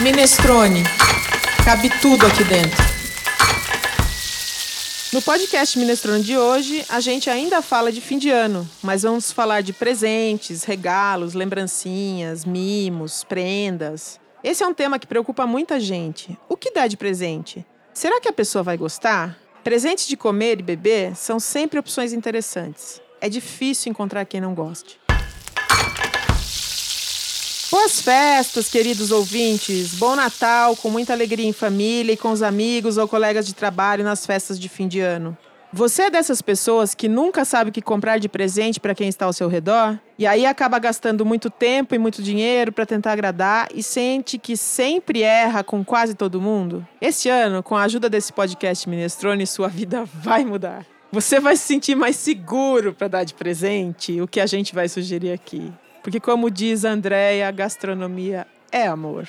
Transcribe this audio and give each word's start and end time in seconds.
Minestrone. 0.00 0.84
Cabe 1.64 1.90
tudo 2.00 2.24
aqui 2.24 2.44
dentro. 2.44 2.84
No 5.12 5.20
podcast 5.20 5.76
Minestrone 5.76 6.22
de 6.22 6.38
hoje, 6.38 6.84
a 6.88 7.00
gente 7.00 7.28
ainda 7.28 7.60
fala 7.60 7.90
de 7.90 8.00
fim 8.00 8.16
de 8.16 8.30
ano, 8.30 8.68
mas 8.80 9.02
vamos 9.02 9.32
falar 9.32 9.60
de 9.60 9.72
presentes, 9.72 10.62
regalos, 10.62 11.34
lembrancinhas, 11.34 12.44
mimos, 12.44 13.24
prendas. 13.24 14.20
Esse 14.44 14.62
é 14.62 14.66
um 14.68 14.74
tema 14.74 15.00
que 15.00 15.06
preocupa 15.06 15.48
muita 15.48 15.80
gente. 15.80 16.38
O 16.48 16.56
que 16.56 16.70
dá 16.70 16.86
de 16.86 16.96
presente? 16.96 17.66
Será 17.92 18.20
que 18.20 18.28
a 18.28 18.32
pessoa 18.32 18.62
vai 18.62 18.76
gostar? 18.76 19.36
Presentes 19.64 20.06
de 20.06 20.16
comer 20.16 20.60
e 20.60 20.62
beber 20.62 21.16
são 21.16 21.40
sempre 21.40 21.76
opções 21.76 22.12
interessantes. 22.12 23.02
É 23.20 23.28
difícil 23.28 23.90
encontrar 23.90 24.24
quem 24.26 24.40
não 24.40 24.54
goste. 24.54 24.96
Boas 27.88 28.02
festas, 28.02 28.68
queridos 28.68 29.10
ouvintes. 29.10 29.94
Bom 29.94 30.14
Natal, 30.14 30.76
com 30.76 30.90
muita 30.90 31.14
alegria 31.14 31.46
em 31.46 31.54
família 31.54 32.12
e 32.12 32.18
com 32.18 32.30
os 32.30 32.42
amigos 32.42 32.98
ou 32.98 33.08
colegas 33.08 33.46
de 33.46 33.54
trabalho 33.54 34.04
nas 34.04 34.26
festas 34.26 34.60
de 34.60 34.68
fim 34.68 34.86
de 34.86 35.00
ano. 35.00 35.34
Você 35.72 36.02
é 36.02 36.10
dessas 36.10 36.42
pessoas 36.42 36.94
que 36.94 37.08
nunca 37.08 37.46
sabe 37.46 37.70
o 37.70 37.72
que 37.72 37.80
comprar 37.80 38.18
de 38.18 38.28
presente 38.28 38.78
para 38.78 38.94
quem 38.94 39.08
está 39.08 39.24
ao 39.24 39.32
seu 39.32 39.48
redor? 39.48 39.98
E 40.18 40.26
aí 40.26 40.44
acaba 40.44 40.78
gastando 40.78 41.24
muito 41.24 41.48
tempo 41.48 41.94
e 41.94 41.98
muito 41.98 42.22
dinheiro 42.22 42.72
para 42.72 42.84
tentar 42.84 43.12
agradar 43.12 43.68
e 43.74 43.82
sente 43.82 44.36
que 44.36 44.54
sempre 44.54 45.22
erra 45.22 45.64
com 45.64 45.82
quase 45.82 46.14
todo 46.14 46.42
mundo? 46.42 46.86
Este 47.00 47.30
ano, 47.30 47.62
com 47.62 47.74
a 47.74 47.84
ajuda 47.84 48.10
desse 48.10 48.34
podcast 48.34 48.86
Minestrone, 48.86 49.46
sua 49.46 49.68
vida 49.68 50.04
vai 50.12 50.44
mudar. 50.44 50.84
Você 51.10 51.40
vai 51.40 51.56
se 51.56 51.62
sentir 51.62 51.94
mais 51.94 52.16
seguro 52.16 52.92
para 52.92 53.08
dar 53.08 53.24
de 53.24 53.32
presente 53.32 54.20
o 54.20 54.28
que 54.28 54.40
a 54.40 54.46
gente 54.46 54.74
vai 54.74 54.90
sugerir 54.90 55.32
aqui. 55.32 55.72
Porque, 56.08 56.20
como 56.20 56.50
diz 56.50 56.86
a 56.86 56.92
Andréia, 56.92 57.50
gastronomia 57.50 58.46
é 58.72 58.86
amor. 58.86 59.28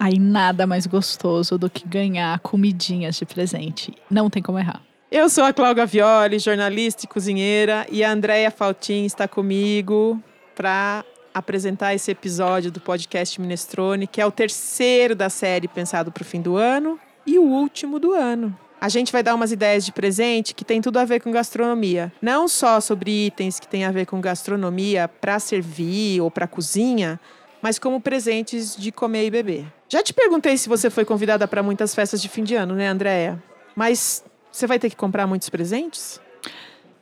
Aí 0.00 0.18
nada 0.18 0.66
mais 0.66 0.86
gostoso 0.86 1.58
do 1.58 1.68
que 1.68 1.86
ganhar 1.86 2.38
comidinhas 2.38 3.16
de 3.16 3.26
presente. 3.26 3.94
Não 4.10 4.30
tem 4.30 4.42
como 4.42 4.58
errar. 4.58 4.80
Eu 5.12 5.28
sou 5.28 5.44
a 5.44 5.52
Cláudia 5.52 5.84
Violi, 5.84 6.38
jornalista 6.38 7.04
e 7.04 7.06
cozinheira, 7.06 7.86
e 7.92 8.02
a 8.02 8.10
Andréia 8.10 8.50
Faltin 8.50 9.04
está 9.04 9.28
comigo 9.28 10.18
para 10.54 11.04
apresentar 11.34 11.94
esse 11.94 12.10
episódio 12.10 12.70
do 12.70 12.80
podcast 12.80 13.38
Minestrone, 13.38 14.06
que 14.06 14.18
é 14.18 14.24
o 14.24 14.32
terceiro 14.32 15.14
da 15.14 15.28
série 15.28 15.68
pensado 15.68 16.10
para 16.10 16.22
o 16.22 16.24
fim 16.24 16.40
do 16.40 16.56
ano 16.56 16.98
e 17.26 17.38
o 17.38 17.42
último 17.42 18.00
do 18.00 18.14
ano. 18.14 18.58
A 18.80 18.88
gente 18.88 19.10
vai 19.10 19.22
dar 19.22 19.34
umas 19.34 19.52
ideias 19.52 19.84
de 19.84 19.92
presente 19.92 20.54
que 20.54 20.64
tem 20.64 20.80
tudo 20.80 20.98
a 20.98 21.04
ver 21.04 21.20
com 21.20 21.30
gastronomia. 21.30 22.12
Não 22.20 22.46
só 22.46 22.80
sobre 22.80 23.26
itens 23.26 23.58
que 23.58 23.66
tem 23.66 23.84
a 23.84 23.90
ver 23.90 24.06
com 24.06 24.20
gastronomia 24.20 25.08
para 25.08 25.38
servir 25.38 26.20
ou 26.20 26.30
para 26.30 26.46
cozinha, 26.46 27.18
mas 27.62 27.78
como 27.78 28.00
presentes 28.00 28.76
de 28.76 28.92
comer 28.92 29.26
e 29.26 29.30
beber. 29.30 29.66
Já 29.88 30.02
te 30.02 30.12
perguntei 30.12 30.56
se 30.56 30.68
você 30.68 30.90
foi 30.90 31.04
convidada 31.04 31.48
para 31.48 31.62
muitas 31.62 31.94
festas 31.94 32.20
de 32.20 32.28
fim 32.28 32.44
de 32.44 32.54
ano, 32.54 32.74
né, 32.74 32.88
Andréia? 32.88 33.42
Mas 33.74 34.22
você 34.52 34.66
vai 34.66 34.78
ter 34.78 34.90
que 34.90 34.96
comprar 34.96 35.26
muitos 35.26 35.48
presentes? 35.48 36.20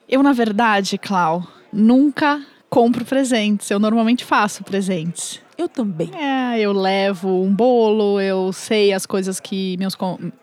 Eu, 0.08 0.22
na 0.22 0.32
verdade, 0.32 0.98
Clau, 0.98 1.46
nunca 1.72 2.44
compro 2.74 3.04
presentes. 3.04 3.70
Eu 3.70 3.78
normalmente 3.78 4.24
faço 4.24 4.64
presentes. 4.64 5.40
Eu 5.56 5.68
também. 5.68 6.10
É, 6.12 6.58
eu 6.58 6.72
levo 6.72 7.40
um 7.40 7.54
bolo, 7.54 8.20
eu 8.20 8.52
sei 8.52 8.92
as 8.92 9.06
coisas 9.06 9.38
que 9.38 9.76
meus, 9.76 9.96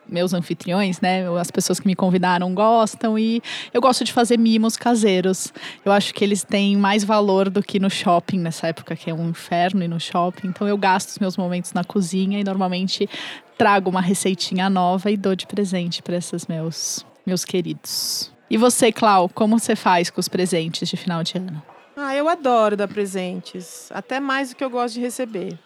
meus 0.07 0.33
anfitriões, 0.33 1.01
né, 1.01 1.27
as 1.37 1.51
pessoas 1.51 1.81
que 1.81 1.85
me 1.85 1.93
convidaram 1.93 2.53
gostam 2.53 3.19
e 3.19 3.41
eu 3.73 3.81
gosto 3.81 4.05
de 4.05 4.13
fazer 4.13 4.39
mimos 4.39 4.77
caseiros. 4.77 5.51
Eu 5.83 5.91
acho 5.91 6.13
que 6.13 6.23
eles 6.23 6.41
têm 6.41 6.77
mais 6.77 7.03
valor 7.03 7.49
do 7.49 7.61
que 7.61 7.77
no 7.77 7.89
shopping 7.89 8.39
nessa 8.39 8.67
época 8.67 8.95
que 8.95 9.09
é 9.09 9.13
um 9.13 9.31
inferno 9.31 9.83
e 9.83 9.87
no 9.89 9.99
shopping. 9.99 10.47
Então 10.47 10.65
eu 10.65 10.77
gasto 10.77 11.09
os 11.09 11.19
meus 11.19 11.35
momentos 11.35 11.73
na 11.73 11.83
cozinha 11.83 12.39
e 12.39 12.45
normalmente 12.45 13.09
trago 13.57 13.89
uma 13.89 14.01
receitinha 14.01 14.69
nova 14.69 15.11
e 15.11 15.17
dou 15.17 15.35
de 15.35 15.45
presente 15.45 16.01
para 16.01 16.15
esses 16.15 16.47
meus 16.47 17.05
meus 17.27 17.43
queridos. 17.43 18.31
E 18.49 18.55
você, 18.55 18.89
Clau, 18.89 19.27
como 19.27 19.59
você 19.59 19.75
faz 19.75 20.09
com 20.09 20.21
os 20.21 20.29
presentes 20.29 20.87
de 20.87 20.95
final 20.95 21.23
de 21.23 21.37
ano? 21.37 21.70
Ah, 22.03 22.15
eu 22.15 22.27
adoro 22.27 22.75
dar 22.75 22.87
presentes, 22.87 23.87
até 23.91 24.19
mais 24.19 24.49
do 24.49 24.55
que 24.55 24.63
eu 24.63 24.71
gosto 24.71 24.95
de 24.95 25.01
receber. 25.01 25.57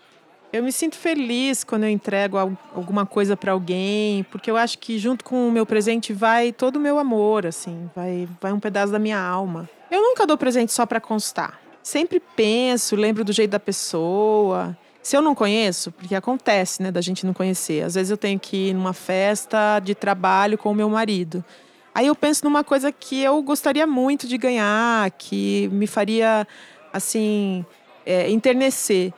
Eu 0.51 0.61
me 0.61 0.71
sinto 0.71 0.97
feliz 0.97 1.63
quando 1.63 1.83
eu 1.83 1.89
entrego 1.89 2.37
alguma 2.37 3.05
coisa 3.05 3.37
para 3.37 3.53
alguém, 3.53 4.23
porque 4.25 4.51
eu 4.51 4.57
acho 4.57 4.77
que 4.77 4.99
junto 4.99 5.23
com 5.23 5.47
o 5.47 5.51
meu 5.51 5.65
presente 5.65 6.11
vai 6.11 6.51
todo 6.51 6.75
o 6.75 6.79
meu 6.79 6.99
amor, 6.99 7.45
assim, 7.45 7.89
vai, 7.95 8.27
vai 8.41 8.51
um 8.51 8.59
pedaço 8.59 8.91
da 8.91 8.99
minha 8.99 9.17
alma. 9.17 9.69
Eu 9.89 10.01
nunca 10.01 10.27
dou 10.27 10.37
presente 10.37 10.73
só 10.73 10.85
para 10.85 10.99
constar. 10.99 11.57
Sempre 11.81 12.19
penso, 12.19 12.97
lembro 12.97 13.23
do 13.23 13.31
jeito 13.31 13.51
da 13.51 13.59
pessoa. 13.59 14.77
Se 15.01 15.15
eu 15.15 15.21
não 15.21 15.35
conheço, 15.35 15.89
porque 15.93 16.15
acontece, 16.15 16.83
né, 16.83 16.91
da 16.91 16.99
gente 16.99 17.25
não 17.25 17.33
conhecer. 17.33 17.81
Às 17.81 17.95
vezes 17.95 18.11
eu 18.11 18.17
tenho 18.17 18.39
que 18.39 18.69
ir 18.69 18.73
numa 18.73 18.91
festa 18.91 19.79
de 19.79 19.95
trabalho 19.95 20.57
com 20.57 20.69
o 20.69 20.75
meu 20.75 20.89
marido. 20.89 21.45
Aí 21.95 22.07
eu 22.07 22.15
penso 22.15 22.43
numa 22.43 22.61
coisa 22.61 22.91
que 22.91 23.21
eu 23.21 23.41
gostaria 23.41 23.87
muito 23.87 24.27
de 24.27 24.37
ganhar, 24.37 25.09
que 25.11 25.69
me 25.71 25.87
faria, 25.87 26.45
assim, 26.91 27.65
é, 28.05 28.29
enternecer. 28.29 29.13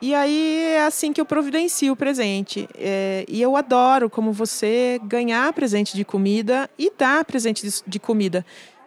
E 0.00 0.14
aí 0.14 0.62
é 0.72 0.86
assim 0.86 1.12
que 1.12 1.20
eu 1.20 1.26
providencio 1.26 1.92
o 1.92 1.96
presente. 1.96 2.66
É, 2.74 3.26
e 3.28 3.42
eu 3.42 3.54
adoro 3.56 4.08
como 4.08 4.32
você 4.32 4.98
ganhar 5.04 5.52
presente 5.52 5.94
de 5.94 6.02
comida 6.02 6.68
e 6.78 6.90
dar 6.98 7.22
presente 7.26 7.68
de, 7.68 7.82
de 7.86 7.98
comida. 7.98 8.44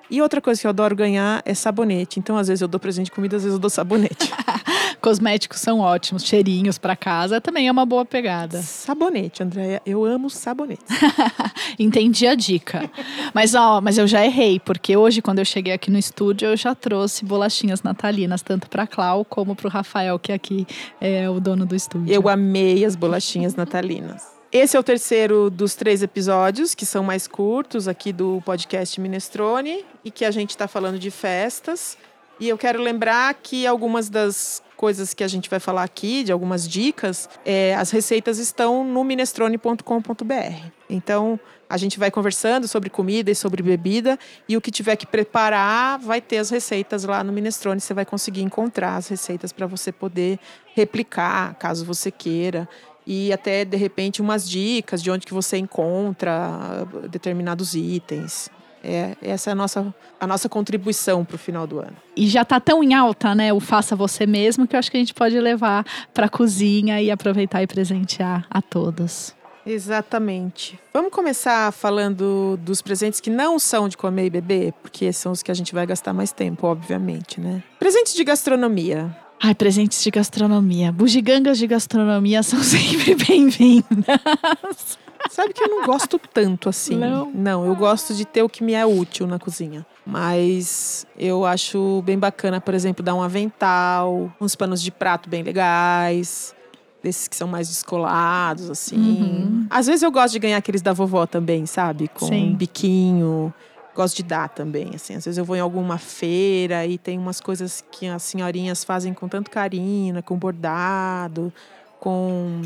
E 0.09 0.19
outra 0.19 0.41
coisa 0.41 0.59
que 0.59 0.65
eu 0.65 0.69
adoro 0.69 0.95
ganhar 0.95 1.43
é 1.45 1.53
sabonete. 1.53 2.19
Então, 2.19 2.37
às 2.37 2.47
vezes 2.47 2.61
eu 2.61 2.67
dou 2.67 2.79
presente 2.79 3.05
de 3.05 3.11
comida, 3.11 3.35
às 3.35 3.43
vezes 3.43 3.53
eu 3.55 3.59
dou 3.59 3.69
sabonete. 3.69 4.31
Cosméticos 5.07 5.61
são 5.61 5.79
ótimos, 5.79 6.25
cheirinhos 6.25 6.77
para 6.77 6.93
casa 6.93 7.39
também 7.39 7.69
é 7.69 7.71
uma 7.71 7.85
boa 7.85 8.03
pegada. 8.03 8.61
Sabonete, 8.61 9.41
Andréia, 9.41 9.81
eu 9.85 10.03
amo 10.03 10.29
sabonete. 10.29 10.83
Entendi 11.79 12.27
a 12.27 12.35
dica. 12.35 12.91
mas 13.33 13.55
ó, 13.55 13.79
mas 13.79 13.97
eu 13.97 14.05
já 14.05 14.25
errei, 14.25 14.59
porque 14.59 14.97
hoje 14.97 15.21
quando 15.21 15.39
eu 15.39 15.45
cheguei 15.45 15.71
aqui 15.71 15.89
no 15.89 15.97
estúdio, 15.97 16.49
eu 16.49 16.57
já 16.57 16.75
trouxe 16.75 17.23
bolachinhas 17.23 17.81
natalinas 17.81 18.41
tanto 18.41 18.69
para 18.69 18.85
Clau 18.85 19.23
como 19.23 19.55
para 19.55 19.67
o 19.67 19.69
Rafael, 19.69 20.19
que 20.19 20.33
aqui 20.33 20.67
é 20.99 21.29
o 21.29 21.39
dono 21.39 21.65
do 21.65 21.73
estúdio. 21.73 22.13
Eu 22.13 22.27
amei 22.27 22.83
as 22.83 22.97
bolachinhas 22.97 23.55
natalinas. 23.55 24.25
Esse 24.51 24.75
é 24.75 24.79
o 24.79 24.83
terceiro 24.83 25.49
dos 25.49 25.73
três 25.73 26.03
episódios, 26.03 26.75
que 26.75 26.85
são 26.85 27.01
mais 27.01 27.29
curtos 27.29 27.87
aqui 27.87 28.11
do 28.11 28.41
podcast 28.43 28.99
Minestrone, 28.99 29.85
e 30.03 30.11
que 30.11 30.25
a 30.25 30.31
gente 30.31 30.49
está 30.49 30.67
falando 30.67 30.99
de 30.99 31.09
festas. 31.09 31.97
E 32.41 32.49
eu 32.49 32.57
quero 32.57 32.81
lembrar 32.81 33.33
que 33.35 33.65
algumas 33.65 34.09
das 34.09 34.61
coisas 34.77 35.13
que 35.13 35.23
a 35.23 35.27
gente 35.27 35.49
vai 35.49 35.59
falar 35.59 35.83
aqui, 35.83 36.23
de 36.23 36.31
algumas 36.31 36.67
dicas, 36.67 37.27
é, 37.43 37.75
as 37.75 37.91
receitas 37.91 38.37
estão 38.37 38.85
no 38.85 39.03
minestrone.com.br. 39.03 40.71
Então, 40.89 41.37
a 41.69 41.75
gente 41.75 41.99
vai 41.99 42.09
conversando 42.09 42.67
sobre 42.67 42.89
comida 42.89 43.29
e 43.29 43.35
sobre 43.35 43.61
bebida, 43.61 44.17
e 44.47 44.55
o 44.55 44.61
que 44.61 44.71
tiver 44.71 44.95
que 44.95 45.05
preparar 45.05 45.99
vai 45.99 46.21
ter 46.21 46.37
as 46.37 46.49
receitas 46.49 47.03
lá 47.03 47.23
no 47.23 47.33
Minestrone. 47.33 47.81
Você 47.81 47.93
vai 47.93 48.05
conseguir 48.05 48.41
encontrar 48.41 48.95
as 48.95 49.09
receitas 49.09 49.51
para 49.51 49.67
você 49.67 49.91
poder 49.91 50.39
replicar, 50.73 51.55
caso 51.55 51.83
você 51.83 52.09
queira 52.09 52.69
e 53.09 53.31
até 53.31 53.63
de 53.63 53.77
repente 53.77 54.21
umas 54.21 54.47
dicas 54.47 55.01
de 55.01 55.09
onde 55.09 55.25
que 55.25 55.33
você 55.33 55.57
encontra 55.57 56.85
determinados 57.09 57.73
itens. 57.73 58.49
É, 58.83 59.15
essa 59.21 59.49
é 59.49 59.53
a 59.53 59.55
nossa, 59.55 59.93
a 60.19 60.27
nossa 60.27 60.47
contribuição 60.47 61.25
para 61.25 61.35
o 61.35 61.39
final 61.39 61.65
do 61.65 61.79
ano. 61.79 61.95
E 62.15 62.27
já 62.27 62.41
está 62.43 62.59
tão 62.59 62.83
em 62.83 62.93
alta, 62.93 63.33
né? 63.35 63.51
O 63.51 63.59
faça 63.59 63.95
você 63.95 64.25
mesmo, 64.25 64.67
que 64.67 64.75
eu 64.75 64.79
acho 64.79 64.89
que 64.89 64.97
a 64.97 64.99
gente 64.99 65.13
pode 65.13 65.39
levar 65.39 65.85
para 66.13 66.27
a 66.27 66.29
cozinha 66.29 67.01
e 67.01 67.11
aproveitar 67.11 67.61
e 67.61 67.67
presentear 67.67 68.45
a 68.49 68.61
todos. 68.61 69.35
Exatamente. 69.65 70.79
Vamos 70.93 71.11
começar 71.11 71.73
falando 71.73 72.57
dos 72.63 72.81
presentes 72.81 73.19
que 73.19 73.29
não 73.29 73.59
são 73.59 73.89
de 73.89 73.97
comer 73.97 74.27
e 74.27 74.29
beber, 74.29 74.73
porque 74.81 75.11
são 75.11 75.33
os 75.33 75.43
que 75.43 75.51
a 75.51 75.53
gente 75.53 75.73
vai 75.73 75.85
gastar 75.85 76.13
mais 76.13 76.31
tempo, 76.31 76.65
obviamente, 76.65 77.41
né? 77.41 77.61
Presentes 77.77 78.13
de 78.13 78.23
gastronomia. 78.23 79.13
Ai, 79.43 79.53
presentes 79.53 80.01
de 80.01 80.09
gastronomia. 80.09 80.91
Bugigangas 80.91 81.57
de 81.57 81.67
gastronomia 81.67 82.41
são 82.43 82.59
sempre 82.63 83.13
bem-vindas. 83.15 84.97
Sabe 85.29 85.53
que 85.53 85.63
eu 85.63 85.67
não 85.67 85.85
gosto 85.85 86.19
tanto 86.33 86.69
assim. 86.69 86.95
Não. 86.95 87.31
Não, 87.33 87.65
eu 87.65 87.75
gosto 87.75 88.13
de 88.13 88.25
ter 88.25 88.43
o 88.43 88.49
que 88.49 88.63
me 88.63 88.73
é 88.73 88.85
útil 88.85 89.27
na 89.27 89.39
cozinha. 89.39 89.85
Mas 90.05 91.05
eu 91.17 91.45
acho 91.45 92.01
bem 92.03 92.17
bacana, 92.17 92.61
por 92.61 92.73
exemplo, 92.73 93.03
dar 93.03 93.13
um 93.15 93.21
avental, 93.21 94.31
uns 94.39 94.55
panos 94.55 94.81
de 94.81 94.91
prato 94.91 95.29
bem 95.29 95.43
legais. 95.43 96.55
Desses 97.03 97.27
que 97.27 97.35
são 97.35 97.47
mais 97.47 97.69
descolados, 97.69 98.69
assim. 98.69 98.97
Uhum. 98.97 99.67
Às 99.69 99.85
vezes 99.85 100.01
eu 100.01 100.11
gosto 100.11 100.33
de 100.33 100.39
ganhar 100.39 100.57
aqueles 100.57 100.81
da 100.81 100.93
vovó 100.93 101.25
também, 101.25 101.65
sabe? 101.65 102.07
Com 102.07 102.25
Sim. 102.25 102.51
um 102.51 102.55
biquinho 102.55 103.53
gosto 103.97 104.17
de 104.17 104.23
dar 104.23 104.49
também, 104.49 104.91
assim. 104.93 105.15
Às 105.15 105.25
vezes 105.25 105.37
eu 105.39 105.43
vou 105.43 105.55
em 105.55 105.59
alguma 105.59 105.97
feira 105.97 106.85
e 106.85 106.99
tem 106.99 107.17
umas 107.17 107.41
coisas 107.41 107.83
que 107.91 108.07
as 108.07 108.21
senhorinhas 108.21 108.83
fazem 108.83 109.13
com 109.13 109.27
tanto 109.27 109.49
carinho, 109.49 110.13
né? 110.13 110.21
com 110.21 110.37
bordado, 110.37 111.51
com 111.99 112.61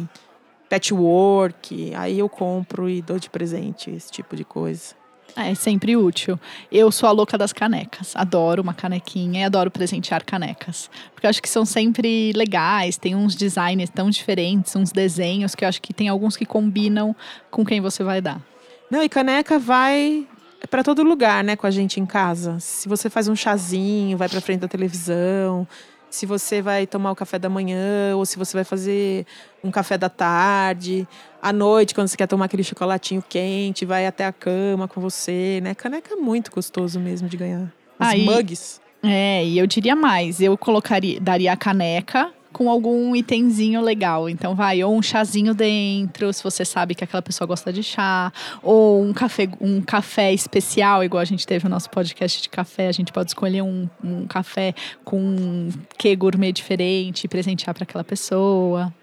patchwork. 0.71 1.94
Aí 1.95 2.18
eu 2.18 2.29
compro 2.29 2.89
e 2.89 3.01
dou 3.01 3.19
de 3.19 3.29
presente 3.29 3.91
esse 3.91 4.09
tipo 4.09 4.38
de 4.38 4.45
coisa. 4.45 4.95
É 5.35 5.53
sempre 5.53 5.95
útil. 5.95 6.39
Eu 6.71 6.91
sou 6.91 7.07
a 7.07 7.12
louca 7.12 7.38
das 7.38 7.53
canecas. 7.53 8.13
Adoro 8.15 8.62
uma 8.62 8.73
canequinha 8.73 9.41
e 9.41 9.44
adoro 9.44 9.69
presentear 9.69 10.25
canecas. 10.25 10.89
Porque 11.13 11.25
eu 11.25 11.29
acho 11.29 11.41
que 11.41 11.50
são 11.50 11.65
sempre 11.65 12.31
legais, 12.33 12.97
tem 12.97 13.15
uns 13.15 13.35
designs 13.35 13.89
tão 13.89 14.09
diferentes, 14.09 14.75
uns 14.75 14.91
desenhos 14.91 15.56
que 15.56 15.63
eu 15.63 15.69
acho 15.69 15.81
que 15.81 15.94
tem 15.94 16.09
alguns 16.09 16.35
que 16.35 16.45
combinam 16.45 17.15
com 17.50 17.65
quem 17.65 17.79
você 17.79 18.03
vai 18.03 18.21
dar. 18.21 18.41
Não, 18.89 19.03
e 19.03 19.09
caneca 19.09 19.57
vai 19.57 20.27
para 20.69 20.83
todo 20.83 21.01
lugar, 21.01 21.44
né, 21.44 21.56
com 21.56 21.65
a 21.65 21.71
gente 21.71 22.00
em 22.00 22.06
casa. 22.06 22.59
Se 22.59 22.88
você 22.88 23.09
faz 23.09 23.27
um 23.27 23.35
chazinho, 23.35 24.18
vai 24.18 24.27
para 24.27 24.41
frente 24.41 24.59
da 24.59 24.68
televisão, 24.68 25.68
se 26.12 26.25
você 26.25 26.62
vai 26.62 26.86
tomar 26.86 27.12
o 27.12 27.16
café 27.16 27.40
da 27.40 27.50
manhã 27.50 28.16
ou 28.16 28.25
se 28.25 28.38
você 28.38 28.56
vai 28.56 28.63
fazer 28.63 29.25
um 29.63 29.72
café 29.72 29.98
da 29.98 30.10
tarde, 30.10 31.08
à 31.42 31.52
noite, 31.54 31.96
quando 31.96 32.10
você 32.10 32.18
quer 32.18 32.28
tomar 32.28 32.46
aquele 32.46 32.63
chocolatinho 32.63 33.24
quente, 33.28 33.86
vai 33.86 34.06
até 34.06 34.25
a 34.25 34.34
cama 34.34 34.88
com 34.88 35.00
você, 35.00 35.60
né? 35.63 35.74
Caneca 35.74 36.13
é 36.13 36.18
muito 36.18 36.52
gostoso 36.52 37.00
mesmo 37.00 37.30
de 37.30 37.38
ganhar. 37.38 37.72
Os 38.00 38.08
Aí- 38.08 38.25
mugs. 38.25 38.81
É, 39.04 39.44
e 39.44 39.58
eu 39.58 39.66
diria 39.66 39.96
mais, 39.96 40.40
eu 40.42 40.56
colocaria, 40.56 41.19
daria 41.19 41.52
a 41.54 41.58
caneca 41.58 42.31
com 42.51 42.69
algum 42.69 43.15
itemzinho 43.15 43.81
legal. 43.81 44.30
Então 44.30 44.56
vai, 44.56 44.83
ou 44.83 44.95
um 44.95 45.01
chazinho 45.01 45.53
dentro, 45.53 46.31
se 46.33 46.44
você 46.44 46.63
sabe 46.65 46.95
que 46.95 47.03
aquela 47.03 47.21
pessoa 47.21 47.48
gosta 47.48 47.71
de 47.71 47.83
chá, 47.83 48.31
ou 48.62 49.03
um 49.03 49.13
café, 49.13 49.50
um 49.59 49.81
café 49.81 50.33
especial, 50.33 51.03
igual 51.03 51.21
a 51.21 51.25
gente 51.25 51.45
teve 51.48 51.65
o 51.65 51.69
nosso 51.69 51.89
podcast 51.89 52.42
de 52.42 52.50
café, 52.50 52.88
a 52.88 52.92
gente 52.92 53.12
pode 53.12 53.31
escolher 53.31 53.62
um, 53.62 53.89
um 54.03 54.27
café 54.27 54.74
com 55.03 55.19
um 55.19 55.69
que 55.98 56.15
gourmet 56.15 56.51
diferente 56.51 57.25
e 57.25 57.27
presentear 57.27 57.74
para 57.74 57.83
aquela 57.83 58.03
pessoa. 58.03 58.94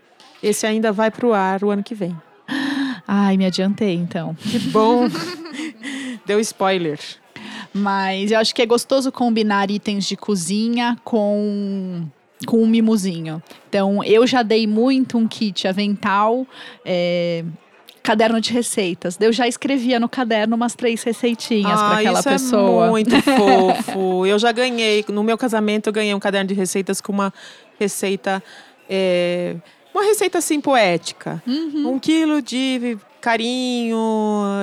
Esse 0.43 0.67
ainda 0.67 0.93
vai 0.93 1.11
pro 1.11 1.33
ar 1.33 1.65
o 1.65 1.71
ano 1.71 1.83
que 1.83 1.95
vem. 1.95 2.17
Ai, 3.07 3.37
me 3.37 3.47
adiantei 3.47 3.95
então. 3.95 4.35
Que 4.35 4.59
bom. 4.59 5.09
Deu 6.27 6.39
spoiler. 6.41 6.99
Mas 7.73 8.31
eu 8.31 8.39
acho 8.39 8.55
que 8.55 8.63
é 8.63 8.67
gostoso 8.67 9.11
combinar 9.13 9.71
itens 9.71 10.07
de 10.07 10.17
cozinha 10.17 10.97
com 11.05 12.07
com 12.47 12.63
um 12.63 12.67
mimozinho. 12.67 13.43
Então, 13.69 14.03
eu 14.05 14.27
já 14.27 14.43
dei 14.43 14.67
muito 14.67 15.19
um 15.19 15.27
kit 15.27 15.67
avental, 15.67 16.47
é, 16.85 17.45
caderno 18.03 18.41
de 18.41 18.53
receitas. 18.53 19.19
Eu 19.21 19.33
já 19.33 19.47
escrevia 19.47 19.99
no 20.01 20.09
caderno 20.09 20.57
umas 20.57 20.75
três 20.75 21.03
receitinhas 21.03 21.79
para 21.79 21.89
Ah, 21.97 21.99
aquela 21.99 22.21
isso 22.21 22.29
pessoa. 22.29 22.87
É 22.87 22.91
muito 22.91 23.11
fofo. 23.23 24.25
Eu 24.27 24.39
já 24.39 24.51
ganhei. 24.53 25.05
No 25.09 25.23
meu 25.23 25.37
casamento, 25.37 25.89
eu 25.89 25.93
ganhei 25.93 26.15
um 26.15 26.21
caderno 26.21 26.49
de 26.49 26.55
receitas 26.55 27.01
com 27.01 27.13
uma 27.13 27.33
receita. 27.79 28.43
é, 28.89 29.57
uma 29.93 30.05
receita 30.05 30.39
assim 30.39 30.61
poética. 30.61 31.43
Uhum. 31.47 31.95
Um 31.95 31.99
quilo 31.99 32.41
de 32.41 32.97
carinho, 33.21 33.97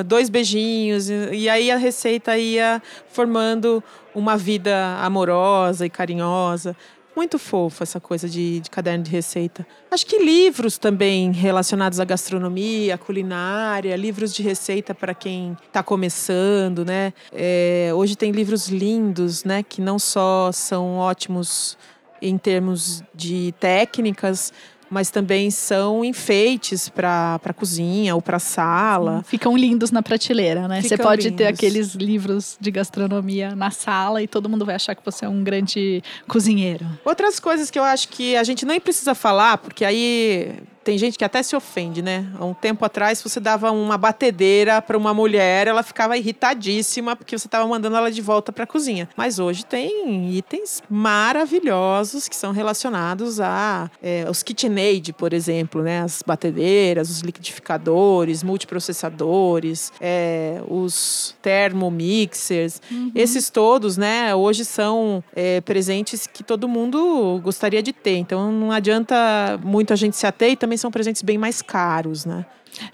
dois 0.06 0.30
beijinhos. 0.30 1.10
E 1.10 1.50
aí 1.50 1.70
a 1.70 1.78
receita 1.78 2.38
ia 2.38 2.82
formando 3.10 3.84
uma 4.14 4.38
vida 4.38 4.98
amorosa 5.02 5.86
e 5.86 5.90
carinhosa. 5.90 6.76
Muito 7.16 7.40
fofa 7.40 7.84
essa 7.84 8.00
coisa 8.00 8.28
de, 8.28 8.60
de 8.60 8.70
caderno 8.70 9.04
de 9.04 9.12
receita. 9.12 9.66
Acho 9.90 10.06
que 10.06 10.20
livros 10.20 10.78
também 10.78 11.32
relacionados 11.32 12.00
à 12.00 12.06
gastronomia, 12.06 12.96
à 12.96 12.98
culinária, 12.98 13.96
livros 13.96 14.34
de 14.34 14.44
receita 14.44 14.94
para 14.94 15.14
quem 15.14 15.58
está 15.66 15.82
começando, 15.82 16.84
né? 16.84 17.14
É, 17.32 17.92
hoje 17.96 18.18
tem 18.18 18.32
livros 18.32 18.68
lindos, 18.68 19.46
né? 19.46 19.64
Que 19.64 19.80
não 19.80 19.98
só 19.98 20.52
são 20.52 20.98
ótimos 20.98 21.78
em 22.22 22.38
termos 22.38 23.04
de 23.14 23.54
técnicas, 23.60 24.52
mas 24.90 25.10
também 25.10 25.50
são 25.52 26.04
enfeites 26.04 26.90
para 26.90 27.40
a 27.44 27.54
cozinha 27.54 28.16
ou 28.16 28.22
para 28.22 28.38
a 28.38 28.40
sala. 28.40 29.24
Ficam 29.28 29.58
lindos 29.58 29.92
na 29.92 30.02
prateleira, 30.02 30.68
né? 30.68 30.82
Você 30.82 30.90
Ficam 30.90 31.06
pode 31.06 31.32
ter 31.32 31.46
lindos. 31.46 31.60
aqueles 31.60 31.96
livros 31.96 32.58
de 32.60 32.72
gastronomia 32.72 33.56
na 33.56 33.72
sala 33.72 34.22
e 34.22 34.28
todo 34.28 34.50
mundo 34.50 34.66
vai 34.66 34.76
achar 34.76 34.96
que 34.96 35.04
você 35.04 35.26
é 35.26 35.30
um 35.30 35.44
grande 35.44 36.04
cozinheiro. 36.28 36.86
Outras 37.04 37.40
coisas 37.40 37.70
que 37.72 37.80
eu 37.80 37.84
acho 37.84 38.10
que 38.10 38.36
a 38.36 38.44
gente 38.44 38.66
nem 38.66 38.80
precisa 38.80 39.16
falar, 39.16 39.58
porque 39.58 39.84
aí 39.84 40.56
tem 40.86 41.00
gente 41.00 41.18
que 41.18 41.26
até 41.26 41.42
se 41.42 41.56
ofende, 41.56 42.04
né? 42.04 42.28
Há 42.40 42.46
um 42.46 42.54
tempo 42.54 42.86
atrás, 42.86 43.20
você 43.20 43.40
dava 43.40 43.72
uma 43.72 43.98
batedeira 43.98 44.80
para 44.84 44.96
uma 44.96 45.16
mulher, 45.16 45.68
ela 45.68 45.82
ficava 45.82 46.16
irritadíssima 46.16 47.16
porque 47.16 47.38
você 47.38 47.48
estava 47.48 47.68
mandando 47.68 47.98
ela 47.98 48.12
de 48.12 48.22
volta 48.22 48.54
para 48.54 48.66
a 48.66 48.68
cozinha. 48.68 49.10
Mas 49.18 49.40
hoje 49.40 49.66
tem 49.66 50.32
itens 50.32 50.84
maravilhosos 50.88 52.30
que 52.30 52.36
são 52.36 52.52
relacionados 52.52 53.40
a 53.40 53.90
é, 54.02 54.28
os 54.30 54.44
KitchenAid, 54.44 55.12
por 55.14 55.34
exemplo, 55.34 55.82
né? 55.82 56.02
As 56.02 56.22
batedeiras, 56.22 57.10
os 57.10 57.22
liquidificadores, 57.22 58.44
multiprocessadores, 58.44 59.92
é, 60.00 60.62
os 60.68 61.36
thermomixers. 61.42 62.80
Esses 63.16 63.50
todos, 63.50 63.98
né? 63.98 64.36
Hoje 64.36 64.64
são 64.64 65.24
é, 65.36 65.62
presentes 65.62 66.28
que 66.28 66.44
todo 66.44 66.68
mundo 66.68 67.42
gostaria 67.44 67.82
de 67.82 67.92
ter. 67.92 68.18
Então 68.18 68.52
não 68.52 68.72
adianta 68.72 69.60
muito 69.64 69.92
a 69.92 69.96
gente 69.96 70.16
se 70.16 70.28
ater 70.28 70.52
e 70.52 70.56
também 70.56 70.75
são 70.78 70.92
presentes 70.92 71.22
bem 71.22 71.38
mais 71.38 71.62
caros, 71.62 72.26
né? 72.26 72.46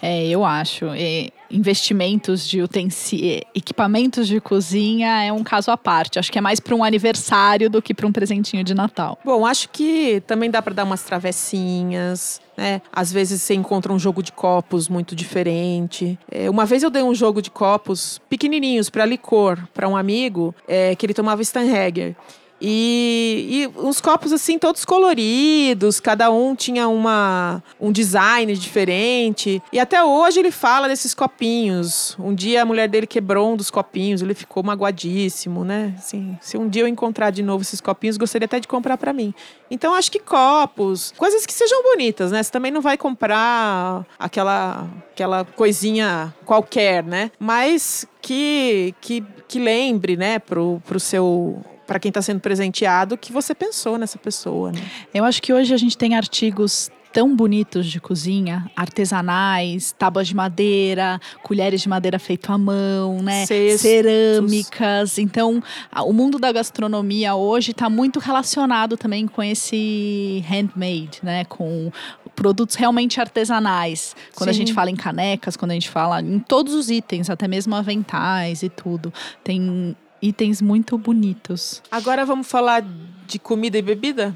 É, 0.01 0.27
eu 0.27 0.43
acho. 0.45 0.85
E 0.95 1.31
investimentos 1.49 2.47
de 2.47 2.61
utensi... 2.61 3.41
equipamentos 3.53 4.27
de 4.27 4.39
cozinha 4.39 5.23
é 5.23 5.31
um 5.31 5.43
caso 5.43 5.71
à 5.71 5.77
parte. 5.77 6.19
Acho 6.19 6.31
que 6.31 6.37
é 6.37 6.41
mais 6.41 6.59
para 6.59 6.75
um 6.75 6.83
aniversário 6.83 7.69
do 7.69 7.81
que 7.81 7.93
para 7.93 8.07
um 8.07 8.11
presentinho 8.11 8.63
de 8.63 8.73
Natal. 8.73 9.17
Bom, 9.23 9.45
acho 9.45 9.69
que 9.69 10.21
também 10.27 10.49
dá 10.49 10.61
para 10.61 10.73
dar 10.73 10.83
umas 10.83 11.03
travessinhas, 11.03 12.41
né? 12.55 12.81
Às 12.91 13.11
vezes 13.11 13.41
você 13.41 13.53
encontra 13.53 13.91
um 13.91 13.99
jogo 13.99 14.21
de 14.23 14.31
copos 14.31 14.87
muito 14.87 15.15
diferente. 15.15 16.17
É, 16.31 16.49
uma 16.49 16.65
vez 16.65 16.83
eu 16.83 16.89
dei 16.89 17.03
um 17.03 17.13
jogo 17.13 17.41
de 17.41 17.51
copos 17.51 18.21
pequenininhos 18.29 18.89
para 18.89 19.05
licor 19.05 19.57
para 19.73 19.87
um 19.87 19.97
amigo 19.97 20.55
é, 20.67 20.95
que 20.95 21.05
ele 21.05 21.13
tomava 21.13 21.41
Stanhager. 21.41 22.15
E, 22.61 23.47
e 23.75 23.79
uns 23.79 23.99
copos 23.99 24.31
assim 24.31 24.59
todos 24.59 24.85
coloridos, 24.85 25.99
cada 25.99 26.29
um 26.29 26.55
tinha 26.55 26.87
uma, 26.87 27.63
um 27.79 27.91
design 27.91 28.53
diferente. 28.53 29.61
E 29.73 29.79
até 29.79 30.03
hoje 30.03 30.39
ele 30.39 30.51
fala 30.51 30.87
desses 30.87 31.15
copinhos. 31.15 32.15
Um 32.19 32.35
dia 32.35 32.61
a 32.61 32.65
mulher 32.65 32.87
dele 32.87 33.07
quebrou 33.07 33.53
um 33.53 33.57
dos 33.57 33.71
copinhos, 33.71 34.21
ele 34.21 34.35
ficou 34.35 34.61
magoadíssimo, 34.61 35.65
né? 35.65 35.95
Assim, 35.97 36.37
se 36.39 36.57
um 36.57 36.69
dia 36.69 36.83
eu 36.83 36.87
encontrar 36.87 37.31
de 37.31 37.41
novo 37.41 37.63
esses 37.63 37.81
copinhos, 37.81 38.17
gostaria 38.17 38.45
até 38.45 38.59
de 38.59 38.67
comprar 38.67 38.97
para 38.97 39.11
mim. 39.11 39.33
Então 39.69 39.95
acho 39.95 40.11
que 40.11 40.19
copos, 40.19 41.13
coisas 41.17 41.45
que 41.45 41.53
sejam 41.53 41.81
bonitas, 41.81 42.31
né? 42.31 42.43
Você 42.43 42.51
também 42.51 42.71
não 42.71 42.81
vai 42.81 42.97
comprar 42.97 44.05
aquela 44.19 44.87
aquela 45.11 45.43
coisinha 45.43 46.33
qualquer, 46.45 47.03
né? 47.03 47.31
Mas 47.39 48.05
que 48.21 48.93
que, 49.01 49.23
que 49.47 49.59
lembre, 49.59 50.15
né, 50.15 50.39
pro, 50.39 50.81
pro 50.85 50.99
seu 50.99 51.63
para 51.91 51.99
quem 51.99 52.07
está 52.09 52.21
sendo 52.21 52.39
presenteado 52.39 53.17
que 53.17 53.33
você 53.33 53.53
pensou 53.53 53.97
nessa 53.97 54.17
pessoa, 54.17 54.71
né? 54.71 54.79
Eu 55.13 55.25
acho 55.25 55.41
que 55.41 55.51
hoje 55.51 55.73
a 55.73 55.77
gente 55.77 55.97
tem 55.97 56.15
artigos 56.15 56.89
tão 57.11 57.35
bonitos 57.35 57.85
de 57.87 57.99
cozinha, 57.99 58.71
artesanais, 58.73 59.91
tábuas 59.99 60.29
de 60.29 60.33
madeira, 60.33 61.19
colheres 61.43 61.81
de 61.81 61.89
madeira 61.89 62.17
feito 62.17 62.49
à 62.49 62.57
mão, 62.57 63.21
né? 63.21 63.45
Cestos. 63.45 63.81
Cerâmicas. 63.81 65.17
Então, 65.17 65.61
a- 65.91 66.03
o 66.03 66.13
mundo 66.13 66.39
da 66.39 66.49
gastronomia 66.53 67.35
hoje 67.35 67.71
está 67.71 67.89
muito 67.89 68.21
relacionado 68.21 68.95
também 68.95 69.27
com 69.27 69.43
esse 69.43 70.41
handmade, 70.47 71.19
né? 71.21 71.43
Com 71.43 71.91
produtos 72.33 72.75
realmente 72.77 73.19
artesanais. 73.19 74.15
Quando 74.33 74.49
a 74.49 74.53
Sim. 74.53 74.59
gente 74.59 74.73
fala 74.73 74.89
em 74.89 74.95
canecas, 74.95 75.57
quando 75.57 75.71
a 75.71 75.73
gente 75.73 75.89
fala 75.89 76.21
em 76.21 76.39
todos 76.39 76.73
os 76.73 76.89
itens, 76.89 77.29
até 77.29 77.49
mesmo 77.49 77.75
aventais 77.75 78.63
e 78.63 78.69
tudo, 78.69 79.13
tem 79.43 79.93
itens 80.21 80.61
muito 80.61 80.97
bonitos. 80.97 81.81
Agora 81.91 82.25
vamos 82.25 82.47
falar 82.47 82.83
de 83.27 83.39
comida 83.39 83.77
e 83.77 83.81
bebida? 83.81 84.35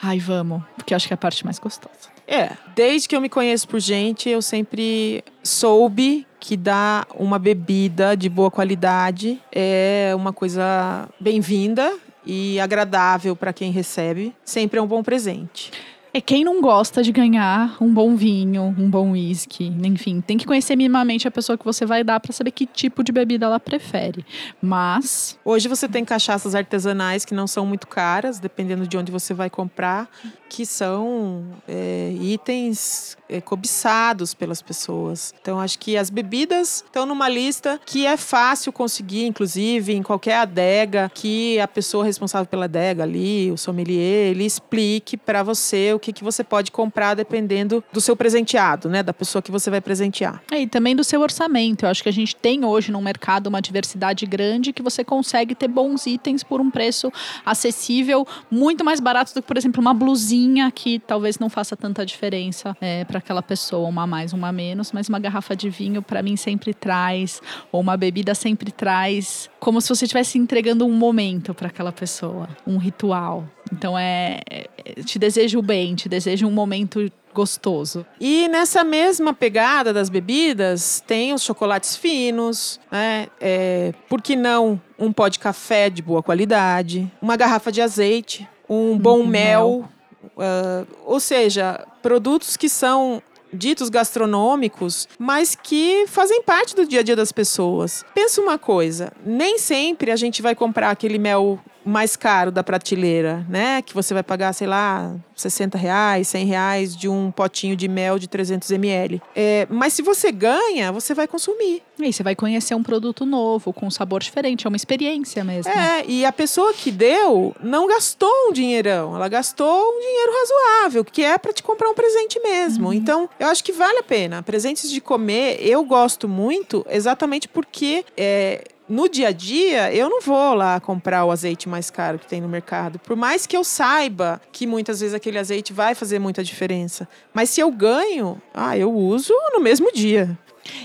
Ai, 0.00 0.18
vamos, 0.18 0.62
porque 0.76 0.92
eu 0.92 0.96
acho 0.96 1.06
que 1.06 1.14
é 1.14 1.16
a 1.16 1.18
parte 1.18 1.44
mais 1.44 1.58
gostosa. 1.58 2.12
É, 2.26 2.50
desde 2.74 3.08
que 3.08 3.14
eu 3.14 3.20
me 3.20 3.28
conheço 3.28 3.68
por 3.68 3.80
gente, 3.80 4.28
eu 4.28 4.40
sempre 4.40 5.22
soube 5.42 6.26
que 6.40 6.56
dar 6.56 7.06
uma 7.14 7.38
bebida 7.38 8.16
de 8.16 8.28
boa 8.28 8.50
qualidade 8.50 9.40
é 9.52 10.12
uma 10.16 10.32
coisa 10.32 11.08
bem-vinda 11.20 11.96
e 12.24 12.58
agradável 12.60 13.36
para 13.36 13.52
quem 13.52 13.70
recebe. 13.70 14.34
Sempre 14.44 14.78
é 14.78 14.82
um 14.82 14.86
bom 14.86 15.02
presente. 15.02 15.70
É 16.16 16.20
quem 16.20 16.44
não 16.44 16.60
gosta 16.60 17.02
de 17.02 17.10
ganhar 17.10 17.76
um 17.80 17.92
bom 17.92 18.14
vinho, 18.14 18.72
um 18.78 18.88
bom 18.88 19.10
whisky, 19.10 19.66
enfim, 19.82 20.20
tem 20.20 20.38
que 20.38 20.46
conhecer 20.46 20.76
minimamente 20.76 21.26
a 21.26 21.30
pessoa 21.30 21.58
que 21.58 21.64
você 21.64 21.84
vai 21.84 22.04
dar 22.04 22.20
para 22.20 22.32
saber 22.32 22.52
que 22.52 22.66
tipo 22.66 23.02
de 23.02 23.10
bebida 23.10 23.46
ela 23.46 23.58
prefere. 23.58 24.24
Mas 24.62 25.36
Hoje 25.44 25.66
você 25.66 25.88
tem 25.88 26.04
cachaças 26.04 26.54
artesanais 26.54 27.24
que 27.24 27.34
não 27.34 27.48
são 27.48 27.66
muito 27.66 27.88
caras, 27.88 28.38
dependendo 28.38 28.86
de 28.86 28.96
onde 28.96 29.10
você 29.10 29.34
vai 29.34 29.50
comprar, 29.50 30.08
que 30.48 30.64
são 30.64 31.44
é, 31.66 32.14
itens 32.20 33.16
é, 33.28 33.40
cobiçados 33.40 34.34
pelas 34.34 34.62
pessoas. 34.62 35.34
Então, 35.40 35.58
acho 35.58 35.78
que 35.78 35.96
as 35.96 36.10
bebidas 36.10 36.84
estão 36.86 37.04
numa 37.04 37.28
lista 37.28 37.80
que 37.84 38.06
é 38.06 38.16
fácil 38.16 38.72
conseguir, 38.72 39.26
inclusive, 39.26 39.92
em 39.92 40.02
qualquer 40.02 40.36
adega, 40.36 41.10
que 41.12 41.58
a 41.58 41.66
pessoa 41.66 42.04
responsável 42.04 42.46
pela 42.46 42.66
adega 42.66 43.02
ali, 43.02 43.50
o 43.50 43.58
sommelier, 43.58 44.30
ele 44.30 44.44
explique 44.44 45.16
para 45.16 45.42
você 45.42 45.92
o 45.92 45.98
que, 46.04 46.12
que 46.12 46.22
você 46.22 46.44
pode 46.44 46.70
comprar 46.70 47.14
dependendo 47.14 47.82
do 47.90 48.00
seu 48.00 48.14
presenteado, 48.14 48.88
né? 48.88 49.02
Da 49.02 49.12
pessoa 49.12 49.40
que 49.40 49.50
você 49.50 49.70
vai 49.70 49.80
presentear. 49.80 50.42
É, 50.50 50.60
e 50.60 50.66
também 50.66 50.94
do 50.94 51.02
seu 51.02 51.20
orçamento. 51.20 51.86
Eu 51.86 51.88
acho 51.88 52.02
que 52.02 52.08
a 52.08 52.12
gente 52.12 52.36
tem 52.36 52.64
hoje 52.64 52.92
no 52.92 53.00
mercado 53.00 53.46
uma 53.46 53.62
diversidade 53.62 54.26
grande 54.26 54.72
que 54.72 54.82
você 54.82 55.02
consegue 55.02 55.54
ter 55.54 55.68
bons 55.68 56.06
itens 56.06 56.42
por 56.42 56.60
um 56.60 56.70
preço 56.70 57.10
acessível, 57.44 58.26
muito 58.50 58.84
mais 58.84 59.00
barato 59.00 59.32
do 59.32 59.40
que, 59.40 59.48
por 59.48 59.56
exemplo, 59.56 59.80
uma 59.80 59.94
blusinha 59.94 60.70
que 60.70 60.98
talvez 60.98 61.38
não 61.38 61.48
faça 61.48 61.76
tanta 61.76 62.04
diferença 62.04 62.76
é, 62.80 63.04
para 63.04 63.18
aquela 63.18 63.42
pessoa, 63.42 63.88
uma 63.88 64.06
mais, 64.06 64.32
uma 64.32 64.52
menos, 64.52 64.92
mas 64.92 65.08
uma 65.08 65.18
garrafa 65.18 65.56
de 65.56 65.70
vinho 65.70 66.02
para 66.02 66.22
mim 66.22 66.36
sempre 66.36 66.74
traz, 66.74 67.40
ou 67.72 67.80
uma 67.80 67.96
bebida 67.96 68.34
sempre 68.34 68.70
traz, 68.70 69.48
como 69.58 69.80
se 69.80 69.88
você 69.88 70.04
estivesse 70.04 70.36
entregando 70.36 70.84
um 70.84 70.92
momento 70.92 71.54
para 71.54 71.68
aquela 71.68 71.92
pessoa, 71.92 72.48
um 72.66 72.76
ritual. 72.76 73.48
Então 73.72 73.98
é, 73.98 74.40
é, 74.50 75.02
te 75.02 75.18
desejo 75.18 75.62
bem, 75.62 75.93
te 75.94 76.08
desejo 76.08 76.46
um 76.46 76.50
momento 76.50 77.10
gostoso. 77.34 78.06
E 78.20 78.48
nessa 78.48 78.84
mesma 78.84 79.34
pegada 79.34 79.92
das 79.92 80.08
bebidas, 80.08 81.02
tem 81.06 81.34
os 81.34 81.42
chocolates 81.42 81.96
finos, 81.96 82.80
né? 82.90 83.26
É, 83.40 83.92
por 84.08 84.22
que 84.22 84.36
não 84.36 84.80
um 84.98 85.12
pó 85.12 85.28
de 85.28 85.38
café 85.38 85.90
de 85.90 86.00
boa 86.00 86.22
qualidade, 86.22 87.10
uma 87.20 87.36
garrafa 87.36 87.72
de 87.72 87.82
azeite, 87.82 88.48
um 88.68 88.96
bom 88.96 89.20
hum, 89.20 89.26
mel. 89.26 89.70
mel. 89.70 89.88
Uh, 90.36 90.86
ou 91.04 91.20
seja, 91.20 91.86
produtos 92.02 92.56
que 92.56 92.68
são 92.68 93.22
ditos 93.52 93.88
gastronômicos, 93.88 95.08
mas 95.18 95.54
que 95.54 96.06
fazem 96.08 96.42
parte 96.42 96.74
do 96.74 96.86
dia 96.86 97.00
a 97.00 97.02
dia 97.02 97.16
das 97.16 97.30
pessoas. 97.30 98.04
Pensa 98.14 98.40
uma 98.40 98.58
coisa, 98.58 99.12
nem 99.24 99.58
sempre 99.58 100.10
a 100.10 100.16
gente 100.16 100.42
vai 100.42 100.54
comprar 100.54 100.90
aquele 100.90 101.18
mel 101.18 101.60
mais 101.84 102.16
caro 102.16 102.50
da 102.50 102.62
prateleira, 102.62 103.44
né? 103.48 103.82
Que 103.82 103.94
você 103.94 104.14
vai 104.14 104.22
pagar, 104.22 104.52
sei 104.52 104.66
lá, 104.66 105.14
60 105.36 105.76
reais, 105.76 106.28
100 106.28 106.46
reais 106.46 106.96
de 106.96 107.08
um 107.08 107.30
potinho 107.30 107.76
de 107.76 107.88
mel 107.88 108.18
de 108.18 108.28
300 108.28 108.70
ml. 108.70 109.20
É, 109.34 109.66
mas 109.70 109.92
se 109.92 110.02
você 110.02 110.30
ganha, 110.32 110.90
você 110.92 111.14
vai 111.14 111.26
consumir. 111.26 111.82
E 111.98 112.12
você 112.12 112.22
vai 112.22 112.34
conhecer 112.34 112.74
um 112.74 112.82
produto 112.82 113.24
novo, 113.24 113.72
com 113.72 113.86
um 113.86 113.90
sabor 113.90 114.20
diferente, 114.20 114.66
é 114.66 114.68
uma 114.68 114.76
experiência 114.76 115.44
mesmo. 115.44 115.70
É, 115.72 116.04
e 116.06 116.24
a 116.24 116.32
pessoa 116.32 116.72
que 116.72 116.90
deu 116.90 117.54
não 117.62 117.86
gastou 117.86 118.48
um 118.48 118.52
dinheirão, 118.52 119.14
ela 119.14 119.28
gastou 119.28 119.82
um 119.82 120.00
dinheiro 120.00 120.32
razoável, 120.32 121.04
que 121.04 121.22
é 121.22 121.38
para 121.38 121.52
te 121.52 121.62
comprar 121.62 121.88
um 121.88 121.94
presente 121.94 122.40
mesmo. 122.40 122.88
Uhum. 122.88 122.92
Então, 122.92 123.28
eu 123.38 123.46
acho 123.48 123.62
que 123.62 123.72
vale 123.72 123.98
a 123.98 124.02
pena. 124.02 124.42
Presentes 124.42 124.90
de 124.90 125.00
comer, 125.00 125.58
eu 125.60 125.84
gosto 125.84 126.28
muito, 126.28 126.84
exatamente 126.88 127.48
porque 127.48 128.04
é, 128.16 128.64
no 128.88 129.08
dia 129.08 129.28
a 129.28 129.32
dia, 129.32 129.94
eu 129.94 130.08
não 130.08 130.20
vou 130.20 130.54
lá 130.54 130.78
comprar 130.78 131.24
o 131.24 131.30
azeite 131.30 131.68
mais 131.68 131.90
caro 131.90 132.18
que 132.18 132.26
tem 132.26 132.40
no 132.40 132.48
mercado. 132.48 132.98
Por 132.98 133.16
mais 133.16 133.46
que 133.46 133.56
eu 133.56 133.64
saiba 133.64 134.40
que 134.52 134.66
muitas 134.66 135.00
vezes 135.00 135.14
aquele 135.14 135.38
azeite 135.38 135.72
vai 135.72 135.94
fazer 135.94 136.18
muita 136.18 136.44
diferença. 136.44 137.08
Mas 137.32 137.50
se 137.50 137.60
eu 137.60 137.70
ganho, 137.70 138.40
ah, 138.52 138.76
eu 138.76 138.92
uso 138.92 139.32
no 139.52 139.60
mesmo 139.60 139.90
dia. 139.92 140.38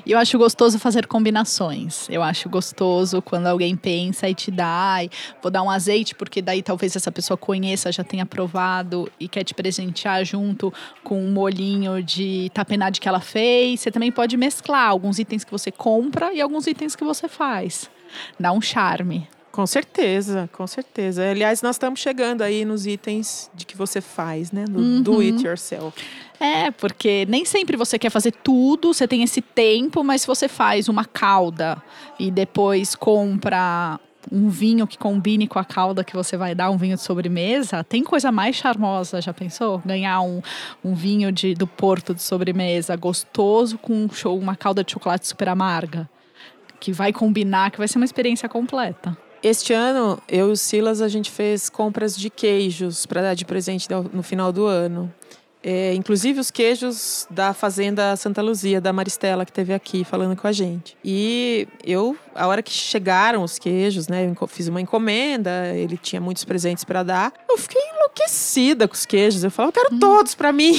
E 0.06 0.12
eu 0.12 0.20
acho 0.20 0.38
gostoso 0.38 0.80
fazer 0.80 1.08
combinações. 1.08 2.08
Eu 2.10 2.22
acho 2.22 2.50
gostoso 2.50 3.22
quando 3.22 3.48
alguém 3.48 3.76
pensa 3.76 4.30
e 4.30 4.34
te 4.34 4.52
dá, 4.52 4.98
vou 5.42 5.52
dar 5.52 5.64
um 5.64 5.70
azeite, 5.70 6.16
porque 6.16 6.42
daí 6.42 6.62
talvez 6.62 6.96
essa 6.96 7.12
pessoa 7.12 7.38
conheça, 7.38 7.92
já 7.92 8.04
tenha 8.04 8.26
provado 8.26 9.12
e 9.20 9.28
quer 9.28 9.44
te 9.44 9.54
presentear 9.54 10.24
junto 10.26 10.74
com 11.04 11.24
um 11.24 11.32
molhinho 11.32 12.02
de 12.04 12.52
tapenade 12.54 13.00
que 13.00 13.08
ela 13.08 13.20
fez. 13.20 13.82
Você 13.82 13.92
também 13.92 14.12
pode 14.12 14.36
mesclar 14.38 14.90
alguns 14.90 15.20
itens 15.20 15.44
que 15.44 15.52
você 15.52 15.72
compra 15.72 16.34
e 16.34 16.42
alguns 16.42 16.68
itens 16.68 16.96
que 16.96 17.04
você 17.04 17.28
faz. 17.28 17.90
Dá 18.40 18.52
um 18.52 18.62
charme. 18.62 19.28
Com 19.52 19.66
certeza, 19.66 20.50
com 20.54 20.68
certeza. 20.68 21.28
Aliás, 21.28 21.62
nós 21.62 21.76
estamos 21.76 22.00
chegando 22.00 22.44
aí 22.44 22.64
nos 22.64 22.86
itens 22.86 23.50
de 23.54 23.66
que 23.66 23.76
você 23.76 24.00
faz, 24.00 24.52
né? 24.52 24.66
No 24.70 24.80
uhum. 24.80 25.02
do 25.02 25.20
it 25.20 25.46
yourself. 25.46 25.98
É, 26.40 26.72
porque 26.72 27.26
nem 27.28 27.44
sempre 27.44 27.76
você 27.76 28.00
quer 28.00 28.10
fazer 28.10 28.32
tudo, 28.32 28.94
você 28.94 29.08
tem 29.08 29.24
esse 29.24 29.42
tempo, 29.42 30.04
mas 30.04 30.22
se 30.22 30.28
você 30.28 30.48
faz 30.48 30.88
uma 30.88 31.04
calda 31.04 31.82
e 32.18 32.32
depois 32.32 32.96
compra 32.96 34.00
um 34.32 34.50
vinho 34.50 34.86
que 34.86 34.98
combine 34.98 35.48
com 35.48 35.60
a 35.60 35.66
calda 35.66 36.04
que 36.04 36.16
você 36.16 36.38
vai 36.38 36.54
dar, 36.54 36.70
um 36.70 36.78
vinho 36.78 36.96
de 36.96 37.02
sobremesa, 37.02 37.84
tem 37.84 38.04
coisa 38.04 38.32
mais 38.32 38.56
charmosa, 38.56 39.22
já 39.22 39.34
pensou? 39.34 39.82
Ganhar 39.86 40.22
um, 40.22 40.42
um 40.84 40.94
vinho 40.94 41.32
de, 41.32 41.54
do 41.54 41.66
Porto 41.66 42.14
de 42.14 42.22
sobremesa 42.22 42.96
gostoso 42.96 43.78
com 43.78 43.94
um 43.94 44.10
show, 44.10 44.38
uma 44.38 44.56
calda 44.56 44.84
de 44.84 44.92
chocolate 44.92 45.28
super 45.28 45.50
amarga, 45.50 46.10
que 46.80 46.92
vai 46.92 47.12
combinar, 47.12 47.72
que 47.72 47.78
vai 47.78 47.88
ser 47.88 47.98
uma 47.98 48.06
experiência 48.06 48.48
completa. 48.48 49.18
Este 49.42 49.74
ano, 49.74 50.22
eu 50.28 50.50
e 50.50 50.52
o 50.52 50.58
Silas, 50.58 51.02
a 51.02 51.08
gente 51.08 51.32
fez 51.32 51.70
compras 51.70 52.16
de 52.16 52.30
queijos 52.30 53.06
para 53.06 53.22
dar 53.22 53.34
de 53.34 53.46
presente 53.46 53.88
no 54.14 54.22
final 54.22 54.52
do 54.52 54.66
ano. 54.66 55.12
É, 55.62 55.94
inclusive 55.94 56.40
os 56.40 56.50
queijos 56.50 57.28
da 57.30 57.54
Fazenda 57.54 58.16
Santa 58.16 58.42
Luzia, 58.42 58.80
da 58.80 58.94
Maristela, 58.94 59.46
que 59.46 59.52
teve 59.52 59.74
aqui 59.74 60.06
falando 60.06 60.36
com 60.36 60.48
a 60.48 60.52
gente. 60.52 60.98
E 61.04 61.68
eu, 61.86 62.16
a 62.34 62.48
hora 62.48 62.64
que 62.64 62.72
chegaram 62.72 63.44
os 63.44 63.60
queijos, 63.60 64.08
né, 64.08 64.34
eu 64.40 64.48
fiz 64.48 64.70
uma 64.70 64.80
encomenda, 64.80 65.68
ele 65.76 65.98
tinha 65.98 66.22
muitos 66.22 66.46
presentes 66.46 66.86
para 66.86 67.04
dar. 67.04 67.34
Eu 67.50 67.58
fiquei 67.58 67.82
enlouquecida 68.10 68.88
com 68.88 68.94
os 68.94 69.06
queijos. 69.06 69.44
Eu 69.44 69.52
falo, 69.52 69.70
eu 69.70 69.74
quero 69.74 69.96
hum. 69.96 70.00
todos 70.00 70.36
para 70.36 70.52
mim. 70.52 70.74